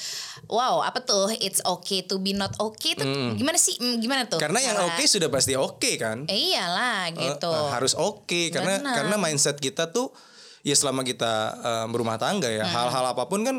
wow, 0.46 0.84
apa 0.84 1.00
tuh 1.00 1.32
it's 1.34 1.64
okay 1.64 2.04
to 2.04 2.20
be 2.20 2.36
not 2.36 2.52
okay 2.60 2.92
tuh 2.92 3.08
gimana 3.32 3.56
sih? 3.56 3.72
Mm, 3.74 3.96
Gimana 3.98 4.22
tuh? 4.28 4.36
Karena 4.36 4.60
yang 4.60 4.76
oke 4.84 5.00
sudah 5.02 5.28
pasti 5.28 5.56
oke 5.56 5.90
kan. 5.96 6.28
Eh, 6.28 6.52
iyalah 6.52 7.08
gitu. 7.10 7.48
eh, 7.48 7.68
harus 7.72 7.96
oke 7.96 8.52
karena 8.52 8.76
Benar. 8.76 8.94
karena 9.00 9.16
mindset 9.16 9.56
kita 9.56 9.88
tuh 9.88 10.12
ya 10.60 10.76
selama 10.76 11.00
kita 11.02 11.32
eh, 11.56 11.86
berumah 11.88 12.20
tangga 12.20 12.52
ya 12.52 12.68
Hmm. 12.68 12.74
hal-hal 12.76 13.16
apa 13.16 13.24
pun 13.24 13.40
kan 13.40 13.56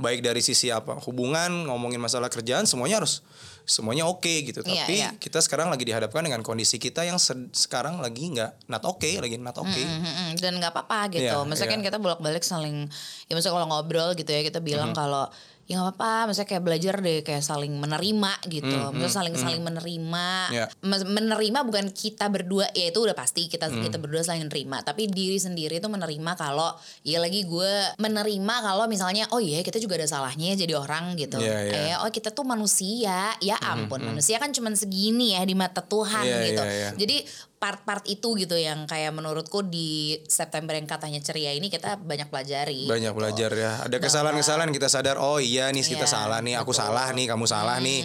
baik 0.00 0.18
dari 0.18 0.40
sisi 0.40 0.66
apa 0.66 0.98
hubungan 1.04 1.70
ngomongin 1.70 2.00
masalah 2.00 2.26
kerjaan 2.26 2.64
semuanya 2.64 2.98
harus 2.98 3.22
semuanya 3.70 4.02
oke 4.04 4.26
gitu 4.42 4.60
Iya, 4.60 4.82
tapi 4.82 4.94
iya. 4.96 5.10
kita 5.14 5.38
sekarang 5.38 5.70
lagi 5.70 5.86
dihadapkan 5.86 6.20
dengan 6.20 6.42
kondisi 6.42 6.76
kita 6.76 7.02
yang 7.02 7.16
se- 7.16 7.54
sekarang 7.54 8.02
lagi 8.02 8.26
nggak 8.28 8.66
not 8.66 8.82
oke 8.82 9.06
lagi 9.06 9.38
not 9.38 9.54
oke 9.54 9.70
Mm, 9.70 9.86
mm, 9.96 10.10
mm. 10.10 10.30
dan 10.36 10.58
nggak 10.58 10.74
apa-apa 10.74 11.14
gitu. 11.14 11.30
Iya, 11.30 11.46
Maksudnya 11.46 11.70
kan 11.70 11.80
iya. 11.80 11.86
kita 11.86 11.98
bolak-balik 11.98 12.42
saling 12.42 12.90
ya 13.24 13.32
maksudnya 13.32 13.54
kalau 13.54 13.68
ngobrol 13.68 14.10
gitu 14.12 14.26
ya 14.26 14.42
kita 14.42 14.58
bilang 14.58 14.90
kalau 14.92 15.30
ya 15.70 15.78
nggak 15.78 15.94
apa-apa, 15.94 16.26
maksudnya 16.26 16.48
kayak 16.50 16.64
belajar 16.66 16.94
deh 16.98 17.22
kayak 17.22 17.46
saling 17.46 17.70
menerima 17.78 18.32
gitu. 18.50 18.66
Maksudnya 18.90 19.06
saling 19.06 19.34
saling 19.38 19.62
menerima. 19.62 20.28
Iya. 20.50 20.64
Mas- 20.82 21.06
Menerima 21.06 21.62
bukan 21.62 21.94
kita 21.94 22.26
berdua 22.26 22.66
ya 22.74 22.90
itu 22.90 22.98
udah 22.98 23.14
pasti 23.14 23.46
kita 23.46 23.70
kita 23.70 24.02
berdua 24.02 24.26
saling 24.26 24.50
menerima, 24.50 24.82
tapi 24.82 25.06
diri 25.06 25.38
sendiri 25.38 25.78
itu 25.78 25.86
menerima 25.86 26.32
kalau 26.34 26.74
ya 27.06 27.22
lagi 27.22 27.46
gue 27.46 27.72
menerima 27.96 28.54
kalau 28.60 28.90
misalnya 28.90 29.30
oh 29.30 29.38
iya 29.38 29.62
kita 29.62 29.78
juga 29.78 29.94
ada 29.94 30.10
salahnya 30.10 30.58
ya 30.58 30.66
jadi 30.66 30.74
orang 30.74 31.14
gitu. 31.14 31.38
Iya, 31.38 31.58
iya. 31.62 31.70
Kayak 31.70 31.96
oh 32.02 32.10
kita 32.10 32.28
tuh 32.30 32.42
manusia. 32.42 33.30
Ya 33.38 33.54
ampun, 33.62 34.02
manusia 34.02 34.42
kan 34.42 34.50
cuman 34.50 34.74
segini 34.74 35.38
ya 35.38 35.46
di 35.46 35.54
mata 35.54 35.80
Tuhan 35.80 36.26
Iya, 36.26 36.38
gitu. 36.50 36.62
iya, 36.66 36.74
iya. 36.74 36.90
Jadi 36.98 37.16
part-part 37.60 38.08
itu 38.08 38.34
gitu 38.34 38.56
yang 38.56 38.88
kayak 38.88 39.12
menurutku 39.12 39.60
di 39.60 40.16
September 40.24 40.72
yang 40.72 40.88
katanya 40.88 41.20
ceria 41.20 41.52
ini 41.52 41.68
kita 41.68 42.00
banyak 42.00 42.32
pelajari. 42.32 42.88
banyak 42.88 43.12
gitu. 43.12 43.18
belajar 43.20 43.50
ya 43.52 43.72
ada 43.84 43.96
kesalahan-kesalahan 44.00 44.72
kita 44.72 44.88
sadar 44.88 45.20
oh 45.20 45.36
iya 45.36 45.68
nih 45.68 45.84
kita 45.84 46.08
Iya, 46.08 46.16
salah 46.16 46.40
nih 46.40 46.56
aku 46.56 46.72
salah 46.72 47.12
nih 47.12 47.28
kamu 47.28 47.44
salah 47.44 47.76
nih 47.76 48.00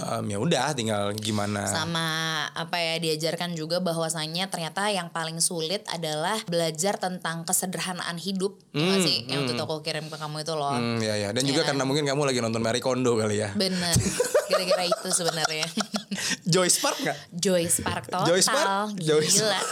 Em, 0.00 0.24
ya 0.26 0.40
udah 0.40 0.72
tinggal 0.72 1.12
gimana 1.12 1.68
Sama 1.68 2.08
apa 2.50 2.80
ya 2.80 2.96
diajarkan 2.96 3.52
juga 3.52 3.78
bahwasannya 3.78 4.48
ternyata 4.48 4.88
yang 4.88 5.12
paling 5.12 5.38
sulit 5.38 5.84
adalah 5.86 6.40
belajar 6.48 6.96
tentang 6.96 7.44
kesederhanaan 7.44 8.16
hidup. 8.16 8.56
Tau 8.72 8.80
gak 8.80 9.00
sih 9.04 9.28
yang 9.28 9.44
waktu 9.44 9.54
itu 9.54 9.62
aku 9.62 9.84
kirim 9.84 10.08
ke 10.08 10.16
kamu 10.16 10.40
itu 10.40 10.56
loh. 10.56 10.72
Hmm, 10.72 10.96
ya 10.98 11.20
ya 11.20 11.28
dan 11.30 11.44
juga 11.44 11.60
Iya. 11.60 11.68
karena 11.68 11.84
mungkin 11.84 12.08
kamu 12.08 12.22
lagi 12.24 12.40
nonton 12.40 12.64
Marie 12.64 12.80
Kondo 12.80 13.12
kali 13.14 13.44
ya 13.44 13.52
Bener. 13.52 13.92
Gara-gara 14.50 14.82
itu 14.82 15.08
sebenarnya. 15.12 15.68
Joyce 16.50 16.78
Park 16.78 16.98
nggak 16.98 17.18
Joyce 17.32 17.78
Park 17.80 18.04
total. 18.06 18.26
Joyce 18.26 18.48
Park? 18.48 18.68
Joyce 18.98 19.38
Gila. 19.38 19.60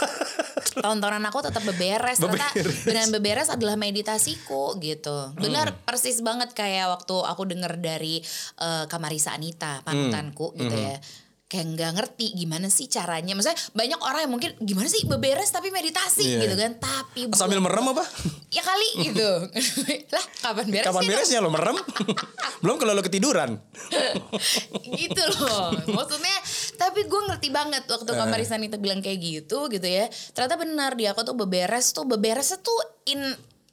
Tontonan 0.79 1.23
aku 1.23 1.39
tetap 1.41 1.59
beberes. 1.61 2.17
Ternyata 2.17 2.49
Beberes. 2.51 2.83
beneran 2.83 3.11
beberes 3.11 3.49
adalah 3.49 3.75
meditasiku 3.75 4.79
gitu. 4.79 5.33
Benar 5.35 5.67
Hmm. 5.69 5.79
persis 5.83 6.19
banget 6.19 6.53
kayak 6.53 6.87
waktu 6.89 7.15
aku 7.17 7.43
denger 7.45 7.75
dari 7.77 8.23
eh, 8.57 8.85
Kamarisa 8.85 9.31
Anita, 9.31 9.81
panutanku 9.81 10.55
gitu 10.55 10.69
Hmm. 10.69 10.85
ya. 10.85 10.97
Kayak 11.45 11.65
nggak 11.71 11.91
ngerti 11.95 12.25
gimana 12.35 12.69
sih 12.69 12.85
caranya. 12.85 13.33
Maksudnya 13.33 13.57
banyak 13.73 13.99
orang 13.99 14.21
yang 14.21 14.31
mungkin 14.31 14.51
gimana 14.59 14.85
sih 14.85 15.01
beberes 15.03 15.49
tapi 15.49 15.67
meditasi 15.67 16.21
Iya. 16.29 16.45
gitu 16.45 16.55
kan. 16.55 16.71
Tapi 16.77 17.25
buat- 17.25 17.35
sambil 17.35 17.57
merem 17.57 17.89
apa 17.89 18.05
Ya 18.49 18.61
kali 18.61 18.89
gitu. 19.07 19.29
lah 20.13 20.25
kapan 20.39 20.65
beres 20.67 20.85
kapan 20.85 21.01
sih, 21.01 21.09
beresnya 21.09 21.39
lo 21.39 21.49
merem 21.49 21.73
belum 22.59 22.75
kalau 22.75 22.91
lo 22.91 23.01
ketiduran 23.01 23.57
gitu 24.91 25.23
loh 25.37 25.69
maksudnya 25.87 26.33
tapi 26.79 27.03
gue 27.03 27.21
ngerti 27.27 27.49
banget 27.49 27.83
waktu 27.85 28.07
Eh. 28.07 28.17
Kamarisa 28.17 28.55
Anita 28.55 28.75
bilang 28.75 28.99
kayak 28.99 29.19
gitu 29.19 29.67
gitu 29.67 29.83
ya 29.83 30.07
ternyata 30.31 30.55
benar 30.55 30.95
dia 30.95 31.11
aku 31.11 31.21
tuh 31.21 31.35
beberes 31.35 31.91
tuh 31.91 32.03
beberesnya 32.03 32.57
tuh 32.57 32.79
in 33.05 33.19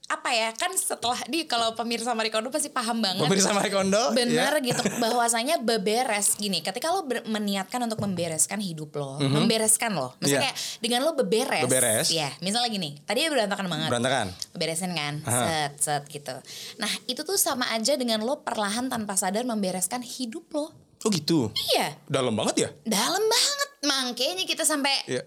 apa 0.06 0.30
ya 0.30 0.54
kan 0.54 0.70
setelah 0.70 1.18
di 1.26 1.42
kalau 1.44 1.74
pemirsa 1.74 2.14
Marikondo 2.14 2.46
pasti 2.46 2.70
paham 2.70 3.02
banget 3.02 3.26
pemirsa 3.26 3.50
Marie 3.50 3.74
Kondo 3.74 4.14
benar 4.14 4.54
ya. 4.54 4.62
gitu 4.64 4.86
bahwasanya 5.02 5.58
beberes 5.58 6.34
gini 6.36 6.62
ketika 6.62 6.94
lo 6.94 7.02
meniatkan 7.26 7.82
untuk 7.82 7.98
membereskan 7.98 8.58
hidup 8.60 8.94
lo 8.94 9.18
membereskan 9.18 9.90
lo 9.90 10.14
Iya. 10.14 10.22
misalnya 10.22 10.42
kayak 10.44 10.56
dengan 10.78 11.00
lo 11.02 11.10
beberes 11.12 11.62
Beberes. 11.66 12.06
ya 12.08 12.30
misalnya 12.38 12.70
gini 12.70 12.94
tadi 13.02 13.26
berantakan 13.26 13.66
banget 13.66 13.88
berantakan 13.88 14.26
beresin 14.54 14.94
kan 14.94 15.14
Aha. 15.22 15.42
set 15.42 15.72
set 15.76 16.02
gitu 16.06 16.38
nah 16.78 16.92
itu 17.06 17.26
tuh 17.26 17.34
sama 17.34 17.66
aja 17.70 17.98
dengan 17.98 18.22
lo 18.22 18.38
perlahan 18.38 18.86
tanpa 18.86 19.18
sadar 19.18 19.42
membereskan 19.42 20.06
hidup 20.06 20.46
lo 20.52 20.70
oh 21.04 21.10
gitu? 21.10 21.50
Iya. 21.74 21.96
Dalam 22.08 22.32
banget 22.32 22.56
ya? 22.56 22.68
Dalam 22.86 23.20
banget. 23.20 23.68
Makanya 23.86 24.44
kita 24.48 24.64
sampai 24.66 24.92
ya 25.06 25.22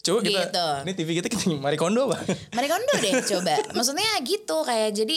coba 0.00 0.18
kita 0.22 0.40
Gitu. 0.42 0.66
ini 0.80 0.92
TV 0.94 1.08
kita 1.14 1.28
kita 1.28 1.44
Marie 1.54 1.76
Kondo 1.76 2.06
apa 2.06 2.24
Marie 2.50 2.66
Kondo 2.66 2.92
deh 2.96 3.12
coba 3.22 3.54
maksudnya 3.70 4.08
gitu 4.20 4.56
kayak 4.60 4.90
jadi 4.92 5.16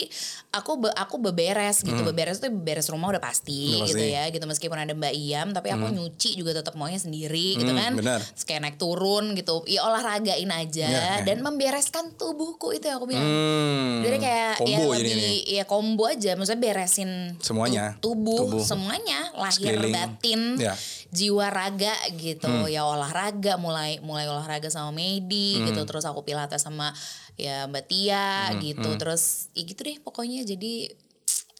aku 0.52 0.72
be- 0.78 0.92
aku 0.94 1.16
beberes 1.18 1.80
gitu 1.80 2.00
beberes 2.02 2.36
tuh 2.36 2.48
beberes 2.48 2.86
rumah 2.86 3.08
udah 3.08 3.18
pasti, 3.18 3.74
Hmm. 3.74 3.80
Udah 3.80 3.88
pasti. 3.88 3.90
Hmm. 3.90 3.90
gitu 3.90 4.04
ya 4.06 4.22
gitu 4.28 4.44
meskipun 4.44 4.76
ada 4.76 4.92
Mbak 4.92 5.14
Iam 5.14 5.48
tapi 5.50 5.68
aku 5.70 5.88
nyuci 5.88 6.34
juga 6.34 6.52
tetap 6.54 6.74
maunya 6.74 6.96
sendiri 6.96 7.56
gitu 7.56 7.66
Hmm, 7.66 7.80
kan 7.80 7.92
benar. 7.94 8.20
Terus 8.20 8.44
kayak 8.44 8.60
naik 8.62 8.76
turun 8.76 9.32
gitu 9.32 9.64
ya 9.64 9.82
olahragain 9.82 10.46
aja 10.48 10.84
Ya, 10.84 11.00
ya. 11.14 11.14
dan 11.24 11.40
membereskan 11.40 12.12
tubuhku 12.12 12.70
itu 12.70 12.84
yang 12.84 12.96
aku 12.96 13.06
bilang 13.06 13.24
hmm, 13.24 14.04
Jadi 14.04 14.16
kayak 14.20 14.52
combo 14.54 14.68
ya 14.68 14.76
ini 14.76 14.92
lebih 15.00 15.14
nih 15.16 15.36
ya 15.50 15.64
combo 15.64 16.04
aja, 16.06 16.30
maksudnya 16.34 16.60
beresin 16.62 17.10
Semuanya. 17.38 17.96
tu- 17.96 18.12
tubuh, 18.14 18.36
Tubuh. 18.46 18.60
semuanya, 18.60 19.32
lahir 19.34 19.74
Sekeliling. 19.74 19.90
batin, 19.92 20.40
Ya. 20.56 20.74
Jiwa 21.14 21.46
raga 21.54 21.94
gitu. 22.18 22.50
Hmm. 22.50 22.66
Ya 22.66 22.82
olahraga 22.82 23.54
mulai 23.54 24.02
mulai 24.02 24.26
olahraga 24.26 24.66
sama 24.66 24.90
Medi 24.90 25.62
Hmm. 25.62 25.70
gitu, 25.70 25.86
terus 25.86 26.02
aku 26.02 26.26
pilates 26.26 26.66
sama 26.66 26.90
ya 27.38 27.70
Mbak 27.70 27.84
Tia 27.86 28.50
gitu. 28.58 28.90
Hmm. 28.90 28.98
Terus 28.98 29.54
ya 29.54 29.62
gitu 29.62 29.80
deh 29.86 30.02
pokoknya 30.02 30.42
jadi 30.42 30.90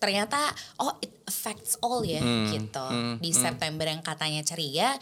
ternyata 0.02 0.50
oh 0.82 0.98
it 1.00 1.14
affects 1.30 1.78
all 1.80 2.02
ya 2.02 2.18
Hmm. 2.18 2.50
gitu. 2.50 2.86
Di 3.22 3.30
September 3.30 3.86
yang 3.86 4.02
katanya 4.02 4.42
ceria 4.42 4.98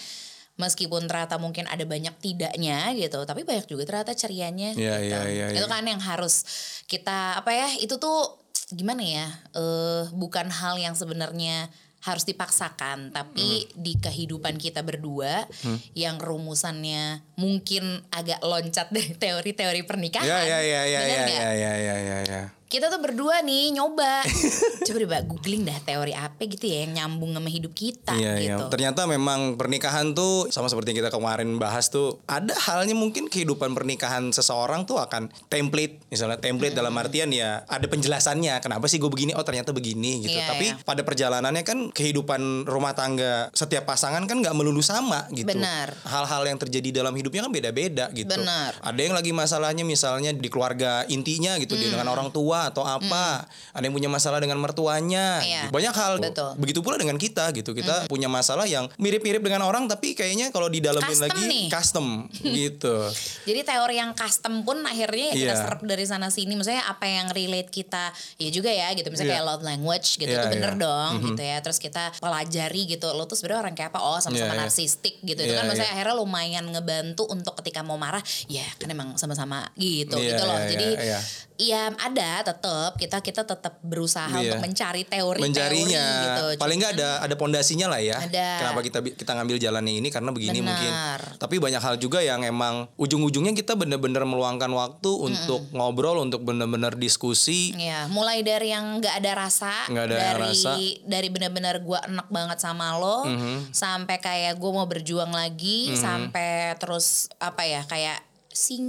Meskipun 0.61 1.09
ternyata 1.09 1.41
mungkin 1.41 1.65
ada 1.65 1.81
banyak 1.89 2.13
tidaknya 2.21 2.93
gitu, 2.93 3.25
tapi 3.25 3.41
banyak 3.41 3.65
juga 3.65 3.89
ternyata 3.89 4.13
cerianya. 4.13 4.77
Iya, 4.77 4.95
gitu. 5.01 5.17
iya, 5.17 5.21
iya, 5.33 5.47
Itu 5.57 5.65
iya. 5.65 5.73
kan 5.73 5.81
yang 5.89 5.97
harus 5.97 6.45
kita 6.85 7.41
apa 7.41 7.57
ya? 7.57 7.69
Itu 7.81 7.97
tuh 7.97 8.37
gimana 8.69 9.01
ya? 9.01 9.27
eh 9.57 10.05
bukan 10.13 10.53
hal 10.53 10.77
yang 10.77 10.93
sebenarnya 10.93 11.73
harus 12.03 12.27
dipaksakan, 12.27 13.15
tapi 13.15 13.65
Hmm. 13.65 13.79
di 13.79 13.95
kehidupan 13.97 14.59
kita 14.59 14.83
berdua 14.83 15.47
yang 15.95 16.19
rumusannya 16.19 17.23
mungkin 17.39 18.03
agak 18.11 18.43
loncat 18.43 18.91
dari 18.95 19.15
teori-teori 19.15 19.83
pernikahan. 19.87 20.27
ya 20.27 20.43
ya 20.43 20.59
ya 20.61 20.83
ya 20.85 21.01
ya 21.01 21.23
ya 21.27 21.53
ya 21.55 21.73
ya 21.79 21.97
ya 21.99 22.19
ya 22.27 22.43
Kita 22.73 22.89
tuh 22.89 23.05
berdua 23.05 23.45
nih 23.45 23.77
nyoba. 23.77 24.25
Coba 24.89 24.97
Mbak 25.05 25.23
googling 25.29 25.69
dah 25.69 25.77
teori 25.85 26.17
apa 26.17 26.41
gitu 26.49 26.65
ya 26.65 26.89
yang 26.89 26.97
nyambung 26.97 27.37
sama 27.37 27.53
hidup 27.53 27.77
kita 27.77 28.17
Iya, 28.17 28.33
iya. 28.41 28.57
gitu. 28.57 28.73
Ternyata 28.73 29.05
memang 29.05 29.61
pernikahan 29.61 30.17
tuh 30.17 30.49
sama 30.49 30.73
seperti 30.73 30.97
yang 30.97 31.05
kita 31.05 31.13
kemarin 31.13 31.61
bahas 31.61 31.93
tuh 31.93 32.25
ada 32.25 32.57
halnya 32.57 32.97
mungkin 32.97 33.29
kehidupan 33.29 33.77
pernikahan 33.77 34.33
seseorang 34.33 34.89
tuh 34.89 34.97
akan 35.05 35.29
template, 35.53 36.01
misalnya 36.09 36.41
template 36.41 36.73
dalam 36.73 36.97
artian 36.97 37.29
ya 37.29 37.61
ada 37.69 37.85
penjelasannya 37.85 38.57
kenapa 38.65 38.89
sih 38.89 38.97
gue 38.97 39.13
begini, 39.13 39.37
oh 39.37 39.45
ternyata 39.45 39.77
begini 39.77 40.25
gitu. 40.25 40.33
Iya, 40.33 40.49
Tapi 40.49 40.67
iya. 40.73 40.81
pada 40.81 41.05
perjalanannya 41.05 41.69
kan 41.69 41.93
kehidupan 41.93 42.65
rumah 42.65 42.97
tangga 42.97 43.53
setiap 43.53 43.85
pasangan 43.85 44.25
kan 44.25 44.41
nggak 44.41 44.57
melulu 44.57 44.81
sama 44.81 45.29
gitu. 45.37 45.45
Benar. 45.45 45.93
Hal-hal 46.09 46.49
yang 46.49 46.57
terjadi 46.57 47.05
dalam 47.05 47.13
hidupnya 47.13 47.45
kan 47.45 47.53
beda-beda 47.53 48.09
gitu. 48.17 48.33
Benar. 48.33 48.81
Ada 48.81 49.01
yang 49.05 49.13
lagi 49.13 49.37
masalahnya 49.37 49.85
misalnya 49.85 50.33
di 50.33 50.49
keluarga 50.49 51.05
intinya 51.13 51.61
gitu, 51.61 51.77
dia 51.77 51.93
Hmm. 51.93 52.01
dengan 52.01 52.09
orang 52.09 52.33
tua 52.33 52.62
atau 52.69 52.85
apa. 52.85 53.49
Ada 53.73 53.83
yang 53.83 53.95
punya 53.95 54.07
masalah 54.07 54.39
dengan 54.39 54.59
mertuanya. 54.59 55.41
Iya. 55.41 55.63
Banyak 55.69 55.95
hal. 55.95 56.13
Betul. 56.21 56.55
Begitu 56.61 56.81
pula 56.81 56.95
dengan 56.95 57.17
kita 57.17 57.51
gitu. 57.51 57.73
Kita 57.73 58.07
punya 58.07 58.29
masalah 58.29 58.65
yang 58.65 58.87
mirip-mirip 58.97 59.41
dengan 59.41 59.65
orang 59.65 59.87
tapi 59.87 60.13
kayaknya 60.13 60.51
kalau 60.51 60.69
didalemin 60.69 61.09
Custom 61.11 61.25
lagi 61.25 61.43
nih. 61.47 61.67
custom 61.69 62.07
gitu. 62.61 62.97
Jadi 63.45 63.61
teori 63.63 63.97
yang 63.97 64.13
custom 64.13 64.63
pun 64.63 64.85
akhirnya 64.85 65.33
ya 65.33 65.35
kita 65.35 65.55
Iya. 65.55 65.59
serap 65.59 65.81
dari 65.83 66.05
sana 66.05 66.29
sini. 66.29 66.53
Maksudnya 66.55 66.85
apa 66.85 67.05
yang 67.05 67.27
relate 67.31 67.69
kita 67.69 68.11
ya 68.37 68.49
juga 68.49 68.69
ya 68.69 68.93
gitu. 68.93 69.09
Misalnya 69.09 69.33
Iya. 69.33 69.37
kayak 69.39 69.49
love 69.49 69.65
language 69.65 70.09
gitu 70.17 70.29
Iya, 70.29 70.39
itu 70.39 70.49
bener 70.53 70.73
iya. 70.73 70.79
Mhm. 70.79 70.85
dong 70.85 71.13
gitu 71.27 71.43
ya. 71.43 71.57
Terus 71.59 71.79
kita 71.79 72.05
pelajari 72.17 72.83
gitu. 72.89 73.07
Lo 73.11 73.25
tuh 73.25 73.35
sebenarnya 73.35 73.61
orang 73.63 73.75
kayak 73.75 73.91
apa? 73.91 74.01
Oh 74.01 74.19
sama-sama 74.19 74.53
Iya, 74.53 74.55
iya. 74.55 74.63
narsistik 74.63 75.15
gitu. 75.21 75.41
Itu 75.41 75.49
Iya, 75.49 75.59
kan 75.59 75.65
maksudnya 75.65 75.89
iya. 75.89 75.97
akhirnya 75.97 76.15
lumayan 76.15 76.65
ngebantu 76.67 77.25
untuk 77.27 77.55
ketika 77.59 77.81
mau 77.81 77.97
marah 77.97 78.21
ya 78.47 78.65
kan 78.77 78.87
emang 78.87 79.15
sama-sama 79.15 79.65
gitu 79.75 80.17
Iya, 80.17 80.29
gitu 80.33 80.43
loh. 80.45 80.57
iya, 80.57 80.69
Jadi 80.69 80.89
iya, 80.93 81.03
iya. 81.03 81.21
Iya 81.63 81.95
ada 81.95 82.43
tetap 82.55 82.93
kita 82.95 83.19
kita 83.19 83.43
tetap 83.43 83.81
berusaha 83.81 84.29
Iya. 84.33 84.55
untuk 84.55 84.69
mencari 84.69 85.03
teori 85.03 85.41
mencarinya 85.41 86.05
gitu. 86.23 86.45
paling 86.61 86.77
nggak 86.77 86.93
Cuman- 86.93 87.09
ada 87.09 87.25
ada 87.25 87.35
pondasinya 87.35 87.87
lah 87.89 87.99
ya 87.99 88.17
Ada. 88.19 88.49
kenapa 88.61 88.81
kita 88.81 88.99
kita 89.03 89.33
ngambil 89.33 89.57
jalannya 89.57 89.95
ini 89.97 90.09
karena 90.09 90.31
begini 90.31 90.59
Benar. 90.59 90.69
mungkin 90.69 90.93
tapi 91.39 91.57
banyak 91.57 91.81
hal 91.81 91.97
juga 91.97 92.21
yang 92.21 92.43
emang 92.43 92.87
ujung-ujungnya 92.95 93.53
kita 93.53 93.73
bener-bener 93.73 94.23
meluangkan 94.23 94.69
waktu 94.69 95.11
untuk 95.11 95.73
ngobrol 95.73 96.21
untuk 96.21 96.43
bener-bener 96.43 96.93
diskusi 96.95 97.75
Ya, 97.75 98.05
mulai 98.07 98.43
dari 98.43 98.69
yang 98.69 98.99
nggak 98.99 99.15
ada 99.19 99.33
rasa, 99.39 99.73
Nggak 99.89 100.05
ada 100.05 100.17
dari 100.17 100.43
rasa. 100.55 100.73
Dari 101.03 101.29
benar-benar 101.29 101.81
gue 101.81 101.99
enak 101.99 102.29
banget 102.29 102.59
sama 102.59 102.95
lo, 102.95 103.25
sampai 103.71 104.19
kayak 104.19 104.57
gue 104.57 104.71
mau 104.71 104.85
berjuang 104.85 105.31
lagi, 105.31 105.95
sampai 105.95 106.77
terus 106.77 107.33
apa 107.39 107.63
ya 107.63 107.83
kayak 107.83 108.21
sing 108.49 108.85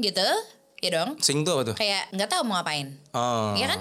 gitu, 0.00 0.24
ya 0.78 0.90
dong. 0.94 1.18
sing 1.18 1.42
tuh 1.42 1.58
apa 1.58 1.62
tuh 1.72 1.76
Kayak 1.78 2.06
nggak 2.14 2.28
tahu 2.30 2.42
mau 2.46 2.58
ngapain, 2.62 2.94
oh 3.12 3.54
Iya 3.58 3.66
kan? 3.76 3.80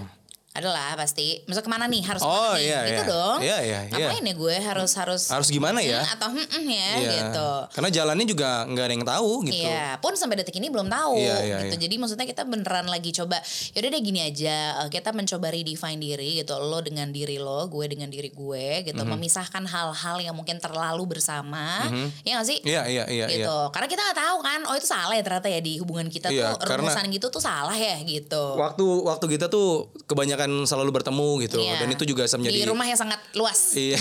Adalah 0.58 0.98
pasti. 0.98 1.38
Maksud 1.46 1.62
ke 1.62 1.70
mana 1.70 1.86
nih? 1.86 2.02
Harus 2.02 2.20
Oh, 2.20 2.28
ke 2.28 2.34
mana 2.34 2.56
nih? 2.56 2.66
iya, 2.66 2.80
gitu 2.84 2.94
iya. 2.98 3.06
dong. 3.08 3.38
Iya, 3.40 3.58
iya, 3.60 3.80
iya. 3.86 3.98
Ngapain 4.02 4.24
ya 4.24 4.34
gue 4.36 4.56
harus 4.60 4.92
harus 4.94 5.22
harus 5.28 5.48
gimana 5.48 5.80
ya 5.80 6.00
Hmm, 6.00 6.14
atau 6.14 6.28
hmm, 6.30 6.48
hmm 6.48 6.66
ya 6.68 6.90
Iya. 6.98 7.12
gitu. 7.22 7.50
karena 7.70 7.90
jalannya 7.92 8.26
juga 8.26 8.50
nggak 8.66 8.84
ada 8.84 8.94
yang 8.94 9.06
tahu 9.06 9.32
gitu 9.46 9.64
Iya, 9.64 9.88
pun 9.98 10.14
sampai 10.14 10.36
detik 10.36 10.56
ini 10.56 10.68
belum 10.68 10.88
tahu 10.88 11.14
Iya, 11.16 11.38
iya, 11.40 11.58
gitu. 11.62 11.68
iya. 11.70 11.80
Jadi 11.80 11.96
maksudnya 11.96 12.26
kita 12.26 12.42
beneran 12.44 12.88
lagi 12.88 13.14
coba. 13.14 13.38
Yaudah 13.72 13.90
deh 13.90 14.02
gini 14.02 14.20
aja, 14.20 14.58
eh, 14.80 14.90
kita 14.90 15.10
mencoba 15.12 15.48
redefine 15.48 16.00
diri 16.00 16.30
gitu. 16.38 16.58
Lo 16.58 16.82
dengan 16.82 17.10
diri 17.10 17.38
lo, 17.38 17.68
gue 17.68 17.86
dengan 17.86 18.08
diri 18.08 18.28
gue 18.28 18.66
gitu. 18.84 18.98
Mhm. 18.98 19.10
Memisahkan 19.10 19.64
hal-hal 19.64 20.18
yang 20.20 20.34
mungkin 20.34 20.58
terlalu 20.58 21.06
bersama. 21.08 21.86
Ya 22.24 22.36
gak 22.36 22.48
sih? 22.48 22.58
iya 22.64 22.84
iya 22.84 23.04
iya 23.06 23.26
gitu. 23.28 23.46
iya 23.46 23.70
Karena 23.70 23.88
kita 23.88 24.02
nggak 24.02 24.20
tahu 24.20 24.38
kan, 24.42 24.60
oh 24.64 24.74
itu 24.74 24.88
salah 24.88 25.14
ya 25.14 25.22
ternyata 25.22 25.48
ya 25.48 25.60
di 25.60 25.78
hubungan 25.78 26.08
kita 26.08 26.28
Iya, 26.28 26.56
tuh 26.56 26.66
karena- 26.66 26.88
rumusan 26.88 27.06
gitu 27.10 27.28
tuh 27.30 27.40
salah 27.40 27.76
ya 27.76 28.00
gitu. 28.02 28.58
waktu 28.58 28.84
waktu 29.04 29.26
kita 29.30 29.46
tuh 29.48 29.70
kebanyakan 30.06 30.47
selalu 30.63 30.92
bertemu 30.94 31.30
gitu 31.42 31.58
Iya. 31.58 31.80
dan 31.80 31.89
itu 31.89 32.04
juga 32.04 32.24
bisa 32.24 32.36
menjadi 32.36 32.58
di 32.58 32.66
rumah 32.66 32.86
yang 32.86 32.96
sangat 32.96 33.20
luas. 33.34 33.60
Iya. 33.77 34.00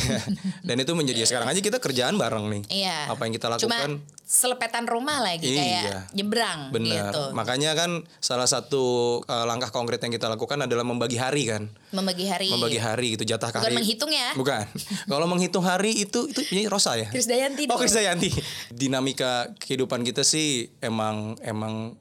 Dan 0.60 0.76
itu 0.78 0.92
menjadi 0.92 1.20
sekarang 1.22 1.48
aja 1.48 1.60
kita 1.60 1.78
kerjaan 1.78 2.14
bareng 2.14 2.46
nih. 2.48 2.62
Iya. 2.84 2.98
Apa 3.08 3.24
yang 3.24 3.34
kita 3.34 3.46
Cuma 3.48 3.76
lakukan 3.76 3.90
selepetan 4.20 4.84
rumah 4.84 5.20
lagi 5.20 5.46
Iya. 5.46 5.58
kayak 5.58 6.00
nyebrang 6.12 6.60
benar. 6.70 7.10
gitu. 7.10 7.22
Makanya 7.32 7.72
kan 7.72 7.90
salah 8.18 8.44
satu 8.44 8.84
uh, 9.22 9.44
langkah 9.44 9.68
konkret 9.68 9.98
yang 9.98 10.10
kita 10.10 10.26
lakukan 10.26 10.58
adalah 10.58 10.82
membagi 10.82 11.14
hari 11.14 11.46
kan. 11.46 11.70
Membagi 11.90 12.26
hari. 12.26 12.50
Membagi 12.50 12.78
hari 12.78 13.06
gitu 13.14 13.24
jatah 13.24 13.48
Bukan 13.48 13.62
hari. 13.62 13.74
menghitung 13.74 14.10
ya. 14.10 14.34
Bukan. 14.34 14.64
Kalau 15.06 15.26
menghitung 15.26 15.62
hari 15.62 15.94
itu 15.96 16.26
itu 16.26 16.40
punya 16.42 16.66
Rosa 16.66 16.94
ya. 16.94 17.06
Krisdayanti 17.06 17.66
Oh. 17.66 17.78
Krisdayanti. 17.78 18.30
Dinamika 18.70 19.54
kehidupan 19.56 20.02
kita 20.02 20.22
sih 20.22 20.68
emang 20.78 21.38
emang 21.40 21.94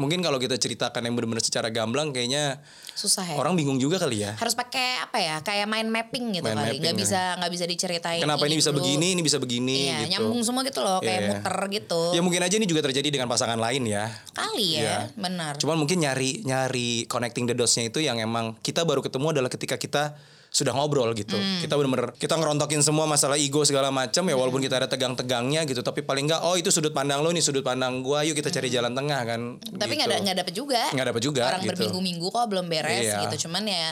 mungkin 0.00 0.18
kalau 0.18 0.36
kita 0.36 0.56
ceritakan 0.56 1.04
yang 1.04 1.12
benar-benar 1.12 1.38
secara 1.40 1.68
gamblang 1.68 2.10
kayaknya 2.10 2.64
Susah 2.90 3.22
ya. 3.22 3.36
orang 3.36 3.52
bingung 3.52 3.76
juga 3.76 3.96
kali 3.96 4.20
ya. 4.20 4.32
harus 4.34 4.52
pakai 4.52 4.98
apa 4.98 5.16
ya 5.16 5.36
kayak 5.38 5.66
mind 5.66 5.88
mapping 5.88 6.24
gitu 6.32 6.42
Mind 6.42 6.56
kali 6.56 6.66
mapping, 6.66 6.80
nggak 6.80 6.94
ya. 6.94 6.98
bisa 6.98 7.20
nggak 7.36 7.52
bisa 7.52 7.64
diceritain 7.64 8.20
Kenapa 8.20 8.44
ini 8.44 8.56
bisa 8.56 8.70
dulu. 8.70 8.80
begini, 8.80 9.06
ini 9.12 9.20
bisa 9.20 9.36
begini 9.36 9.76
iya 9.84 9.96
gitu. 10.00 10.10
nyambung 10.16 10.40
semua 10.40 10.62
gitu 10.62 10.80
loh 10.80 10.98
kayak 10.98 11.20
Iya. 11.20 11.28
muter 11.36 11.56
gitu 11.70 12.02
Ya 12.10 12.20
mungkin 12.20 12.40
aja 12.40 12.54
ini 12.54 12.64
juga 12.64 12.80
terjadi 12.82 13.08
dengan 13.08 13.26
pasangan 13.26 13.56
lain 13.56 13.84
ya. 13.84 14.08
kali 14.32 14.68
ya 14.74 14.80
Iya. 14.80 14.96
benar 15.14 15.52
Cuman 15.56 15.76
mungkin 15.76 16.00
nyari 16.00 16.40
nyari 16.42 17.04
connecting 17.04 17.44
the 17.44 17.52
dots-nya 17.52 17.84
itu 17.84 18.00
yang 18.00 18.16
emang 18.16 18.56
kita 18.58 18.82
baru 18.82 19.00
ketemu 19.00 19.26
adalah 19.30 19.46
ketika 19.46 19.76
kita 19.76 20.16
sudah 20.50 20.74
ngobrol 20.74 21.14
gitu. 21.14 21.38
Hmm. 21.38 21.62
Kita 21.62 21.78
bener-bener 21.78 22.10
kita 22.18 22.34
ngerontokin 22.34 22.82
semua 22.82 23.06
masalah 23.06 23.38
ego 23.38 23.62
segala 23.62 23.88
macam 23.88 24.26
ya 24.26 24.34
walaupun 24.34 24.58
kita 24.58 24.82
ada 24.82 24.90
tegang-tegangnya 24.90 25.62
gitu 25.64 25.80
tapi 25.80 26.02
paling 26.02 26.26
enggak 26.26 26.42
oh 26.42 26.58
itu 26.58 26.68
sudut 26.68 26.90
pandang 26.90 27.22
lo 27.22 27.30
nih 27.30 27.38
sudut 27.38 27.62
pandang 27.62 28.02
gua 28.02 28.26
yuk 28.26 28.34
kita 28.34 28.50
cari 28.50 28.66
jalan 28.66 28.90
tengah 28.90 29.20
kan. 29.22 29.40
Hmm. 29.56 29.78
tapi 29.78 29.94
gitu. 29.94 30.02
nggak 30.02 30.08
ada 30.10 30.18
nggak 30.20 30.36
dapet 30.42 30.54
juga 30.54 30.82
Nggak 30.90 31.06
dapet 31.06 31.22
juga, 31.22 31.42
orang 31.46 31.62
gitu. 31.62 31.70
berminggu-minggu 31.70 32.26
kok 32.28 32.46
belum 32.50 32.66
beres 32.66 33.06
Iya. 33.06 33.18
gitu 33.24 33.46
cuman 33.46 33.62
ya 33.64 33.88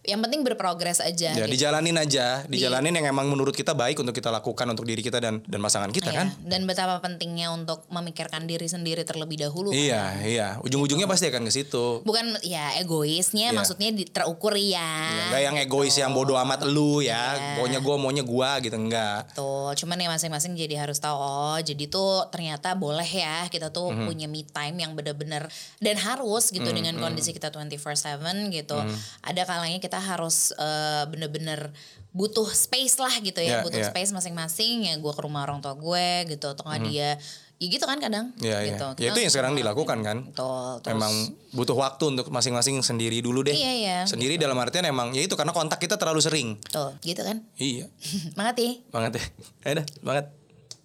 yang 0.00 0.20
penting 0.20 0.40
berprogres 0.40 0.98
aja 0.98 1.30
Ya 1.30 1.44
gitu. 1.44 1.50
dijalanin 1.50 1.94
aja, 1.94 2.42
dijalanin 2.44 2.92
yang 2.92 3.06
emang 3.08 3.26
menurut 3.26 3.52
kita 3.52 3.72
baik 3.72 3.98
untuk 3.98 4.12
kita 4.12 4.30
lakukan 4.30 4.64
untuk 4.66 4.82
diri 4.82 4.98
kita 4.98 5.18
dan 5.18 5.42
dan 5.42 5.58
pasangan 5.58 5.90
kita 5.90 6.08
Iya. 6.08 6.18
kan. 6.18 6.28
dan 6.42 6.64
betapa 6.64 6.98
pentingnya 6.98 7.50
untuk 7.50 7.82
memikirkan 7.88 8.44
diri 8.44 8.64
sendiri 8.64 9.02
terlebih 9.02 9.36
dahulu 9.38 9.68
kan. 9.68 9.76
Iya, 9.76 10.02
iya. 10.22 10.48
Ujung-ujungnya 10.60 11.04
pasti 11.04 11.26
akan 11.26 11.42
ke 11.42 11.52
situ. 11.52 12.00
bukan 12.00 12.36
ya 12.40 12.76
egoisnya 12.76 13.50
Iya. 13.50 13.56
maksudnya 13.56 13.90
di- 13.90 14.06
terukur 14.06 14.54
ya 14.54 14.76
Ya, 14.78 15.24
Enggak 15.28 15.42
yang 15.42 15.56
egois 15.58 15.94
yang 15.94 16.12
bodoh 16.12 16.38
amat 16.38 16.62
lu 16.64 17.00
ya. 17.00 17.34
Iya. 17.34 17.54
Pokoknya 17.54 17.80
gua 17.80 17.96
maunya 17.96 18.22
gua 18.22 18.58
gitu 18.58 18.74
enggak. 18.74 19.28
Betul, 19.30 19.70
cuman 19.76 19.96
ya 19.96 20.08
masing-masing 20.08 20.52
jadi 20.54 20.78
harus 20.78 20.98
tahu 20.98 21.14
oh 21.14 21.58
jadi 21.58 21.84
tuh 21.86 22.28
ternyata 22.28 22.74
boleh 22.74 23.04
ya 23.04 23.46
kita 23.46 23.68
tuh 23.68 23.90
Mhm. 23.90 24.04
punya 24.04 24.26
me 24.26 24.42
time 24.42 24.76
yang 24.78 24.92
bener-bener 24.92 25.48
dan 25.76 25.96
harus 25.98 26.48
gitu 26.48 26.68
dengan 26.68 26.94
mhm. 26.94 27.02
kondisi 27.02 27.30
kita 27.30 27.48
24/7 27.48 28.48
gitu. 28.50 28.78
Ada 29.20 29.42
kalanya 29.44 29.78
kita 29.78 29.87
harus 29.96 30.52
eh, 30.52 31.08
bener-bener 31.08 31.72
butuh 32.12 32.44
space 32.44 33.00
lah 33.00 33.12
gitu 33.20 33.40
ya, 33.40 33.60
Iya, 33.60 33.64
butuh 33.64 33.80
iya. 33.80 33.88
space 33.88 34.12
masing-masing 34.12 34.84
ya 34.84 34.94
gue 34.96 35.12
ke 35.12 35.20
rumah 35.20 35.48
orang 35.48 35.64
tua 35.64 35.72
gue 35.72 36.28
gitu 36.28 36.52
atau 36.52 36.68
nggak 36.68 36.82
dia 36.84 37.16
ya 37.58 37.66
gitu 37.68 37.84
kan 37.84 37.98
kadang. 37.98 38.30
Iya, 38.38 38.62
iya. 38.62 38.70
gitu. 38.70 38.86
Ya 39.02 39.10
Kita 39.10 39.12
itu 39.12 39.18
yang 39.26 39.32
sekarang 39.34 39.52
dilakukan 39.58 39.98
kan. 40.06 40.18
Betul, 40.30 40.78
terus- 40.78 40.94
Emang 40.94 41.10
butuh 41.50 41.74
waktu 41.74 42.04
untuk 42.14 42.30
masing-masing 42.30 42.78
sendiri 42.82 43.18
dulu 43.18 43.42
deh. 43.42 43.50
Iya, 43.50 43.72
iya, 43.74 43.98
Sendiri 44.06 44.38
dalam 44.38 44.54
artian 44.56 44.86
emang 44.86 45.10
ya 45.10 45.26
itu 45.26 45.34
karena 45.34 45.50
kontak 45.50 45.82
kita 45.82 45.98
terlalu 45.98 46.22
sering. 46.22 46.48
tuh 46.70 46.94
gitu 47.02 47.18
kan. 47.18 47.42
Iya. 47.58 47.90
Banget 48.38 48.54
ya. 48.62 48.70
banget 48.94 49.12
ya. 49.18 49.24
Ayo 49.66 49.74
dah, 49.82 49.86
banget. 50.00 50.24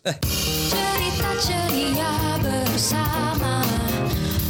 Eh. 0.04 0.16
Cerita 0.68 1.30
ceria 1.39 2.12
bersama 2.42 3.62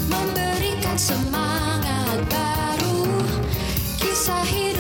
Memberikan 0.08 0.96
semangat 0.98 2.24
I 4.30 4.46
hear 4.46 4.73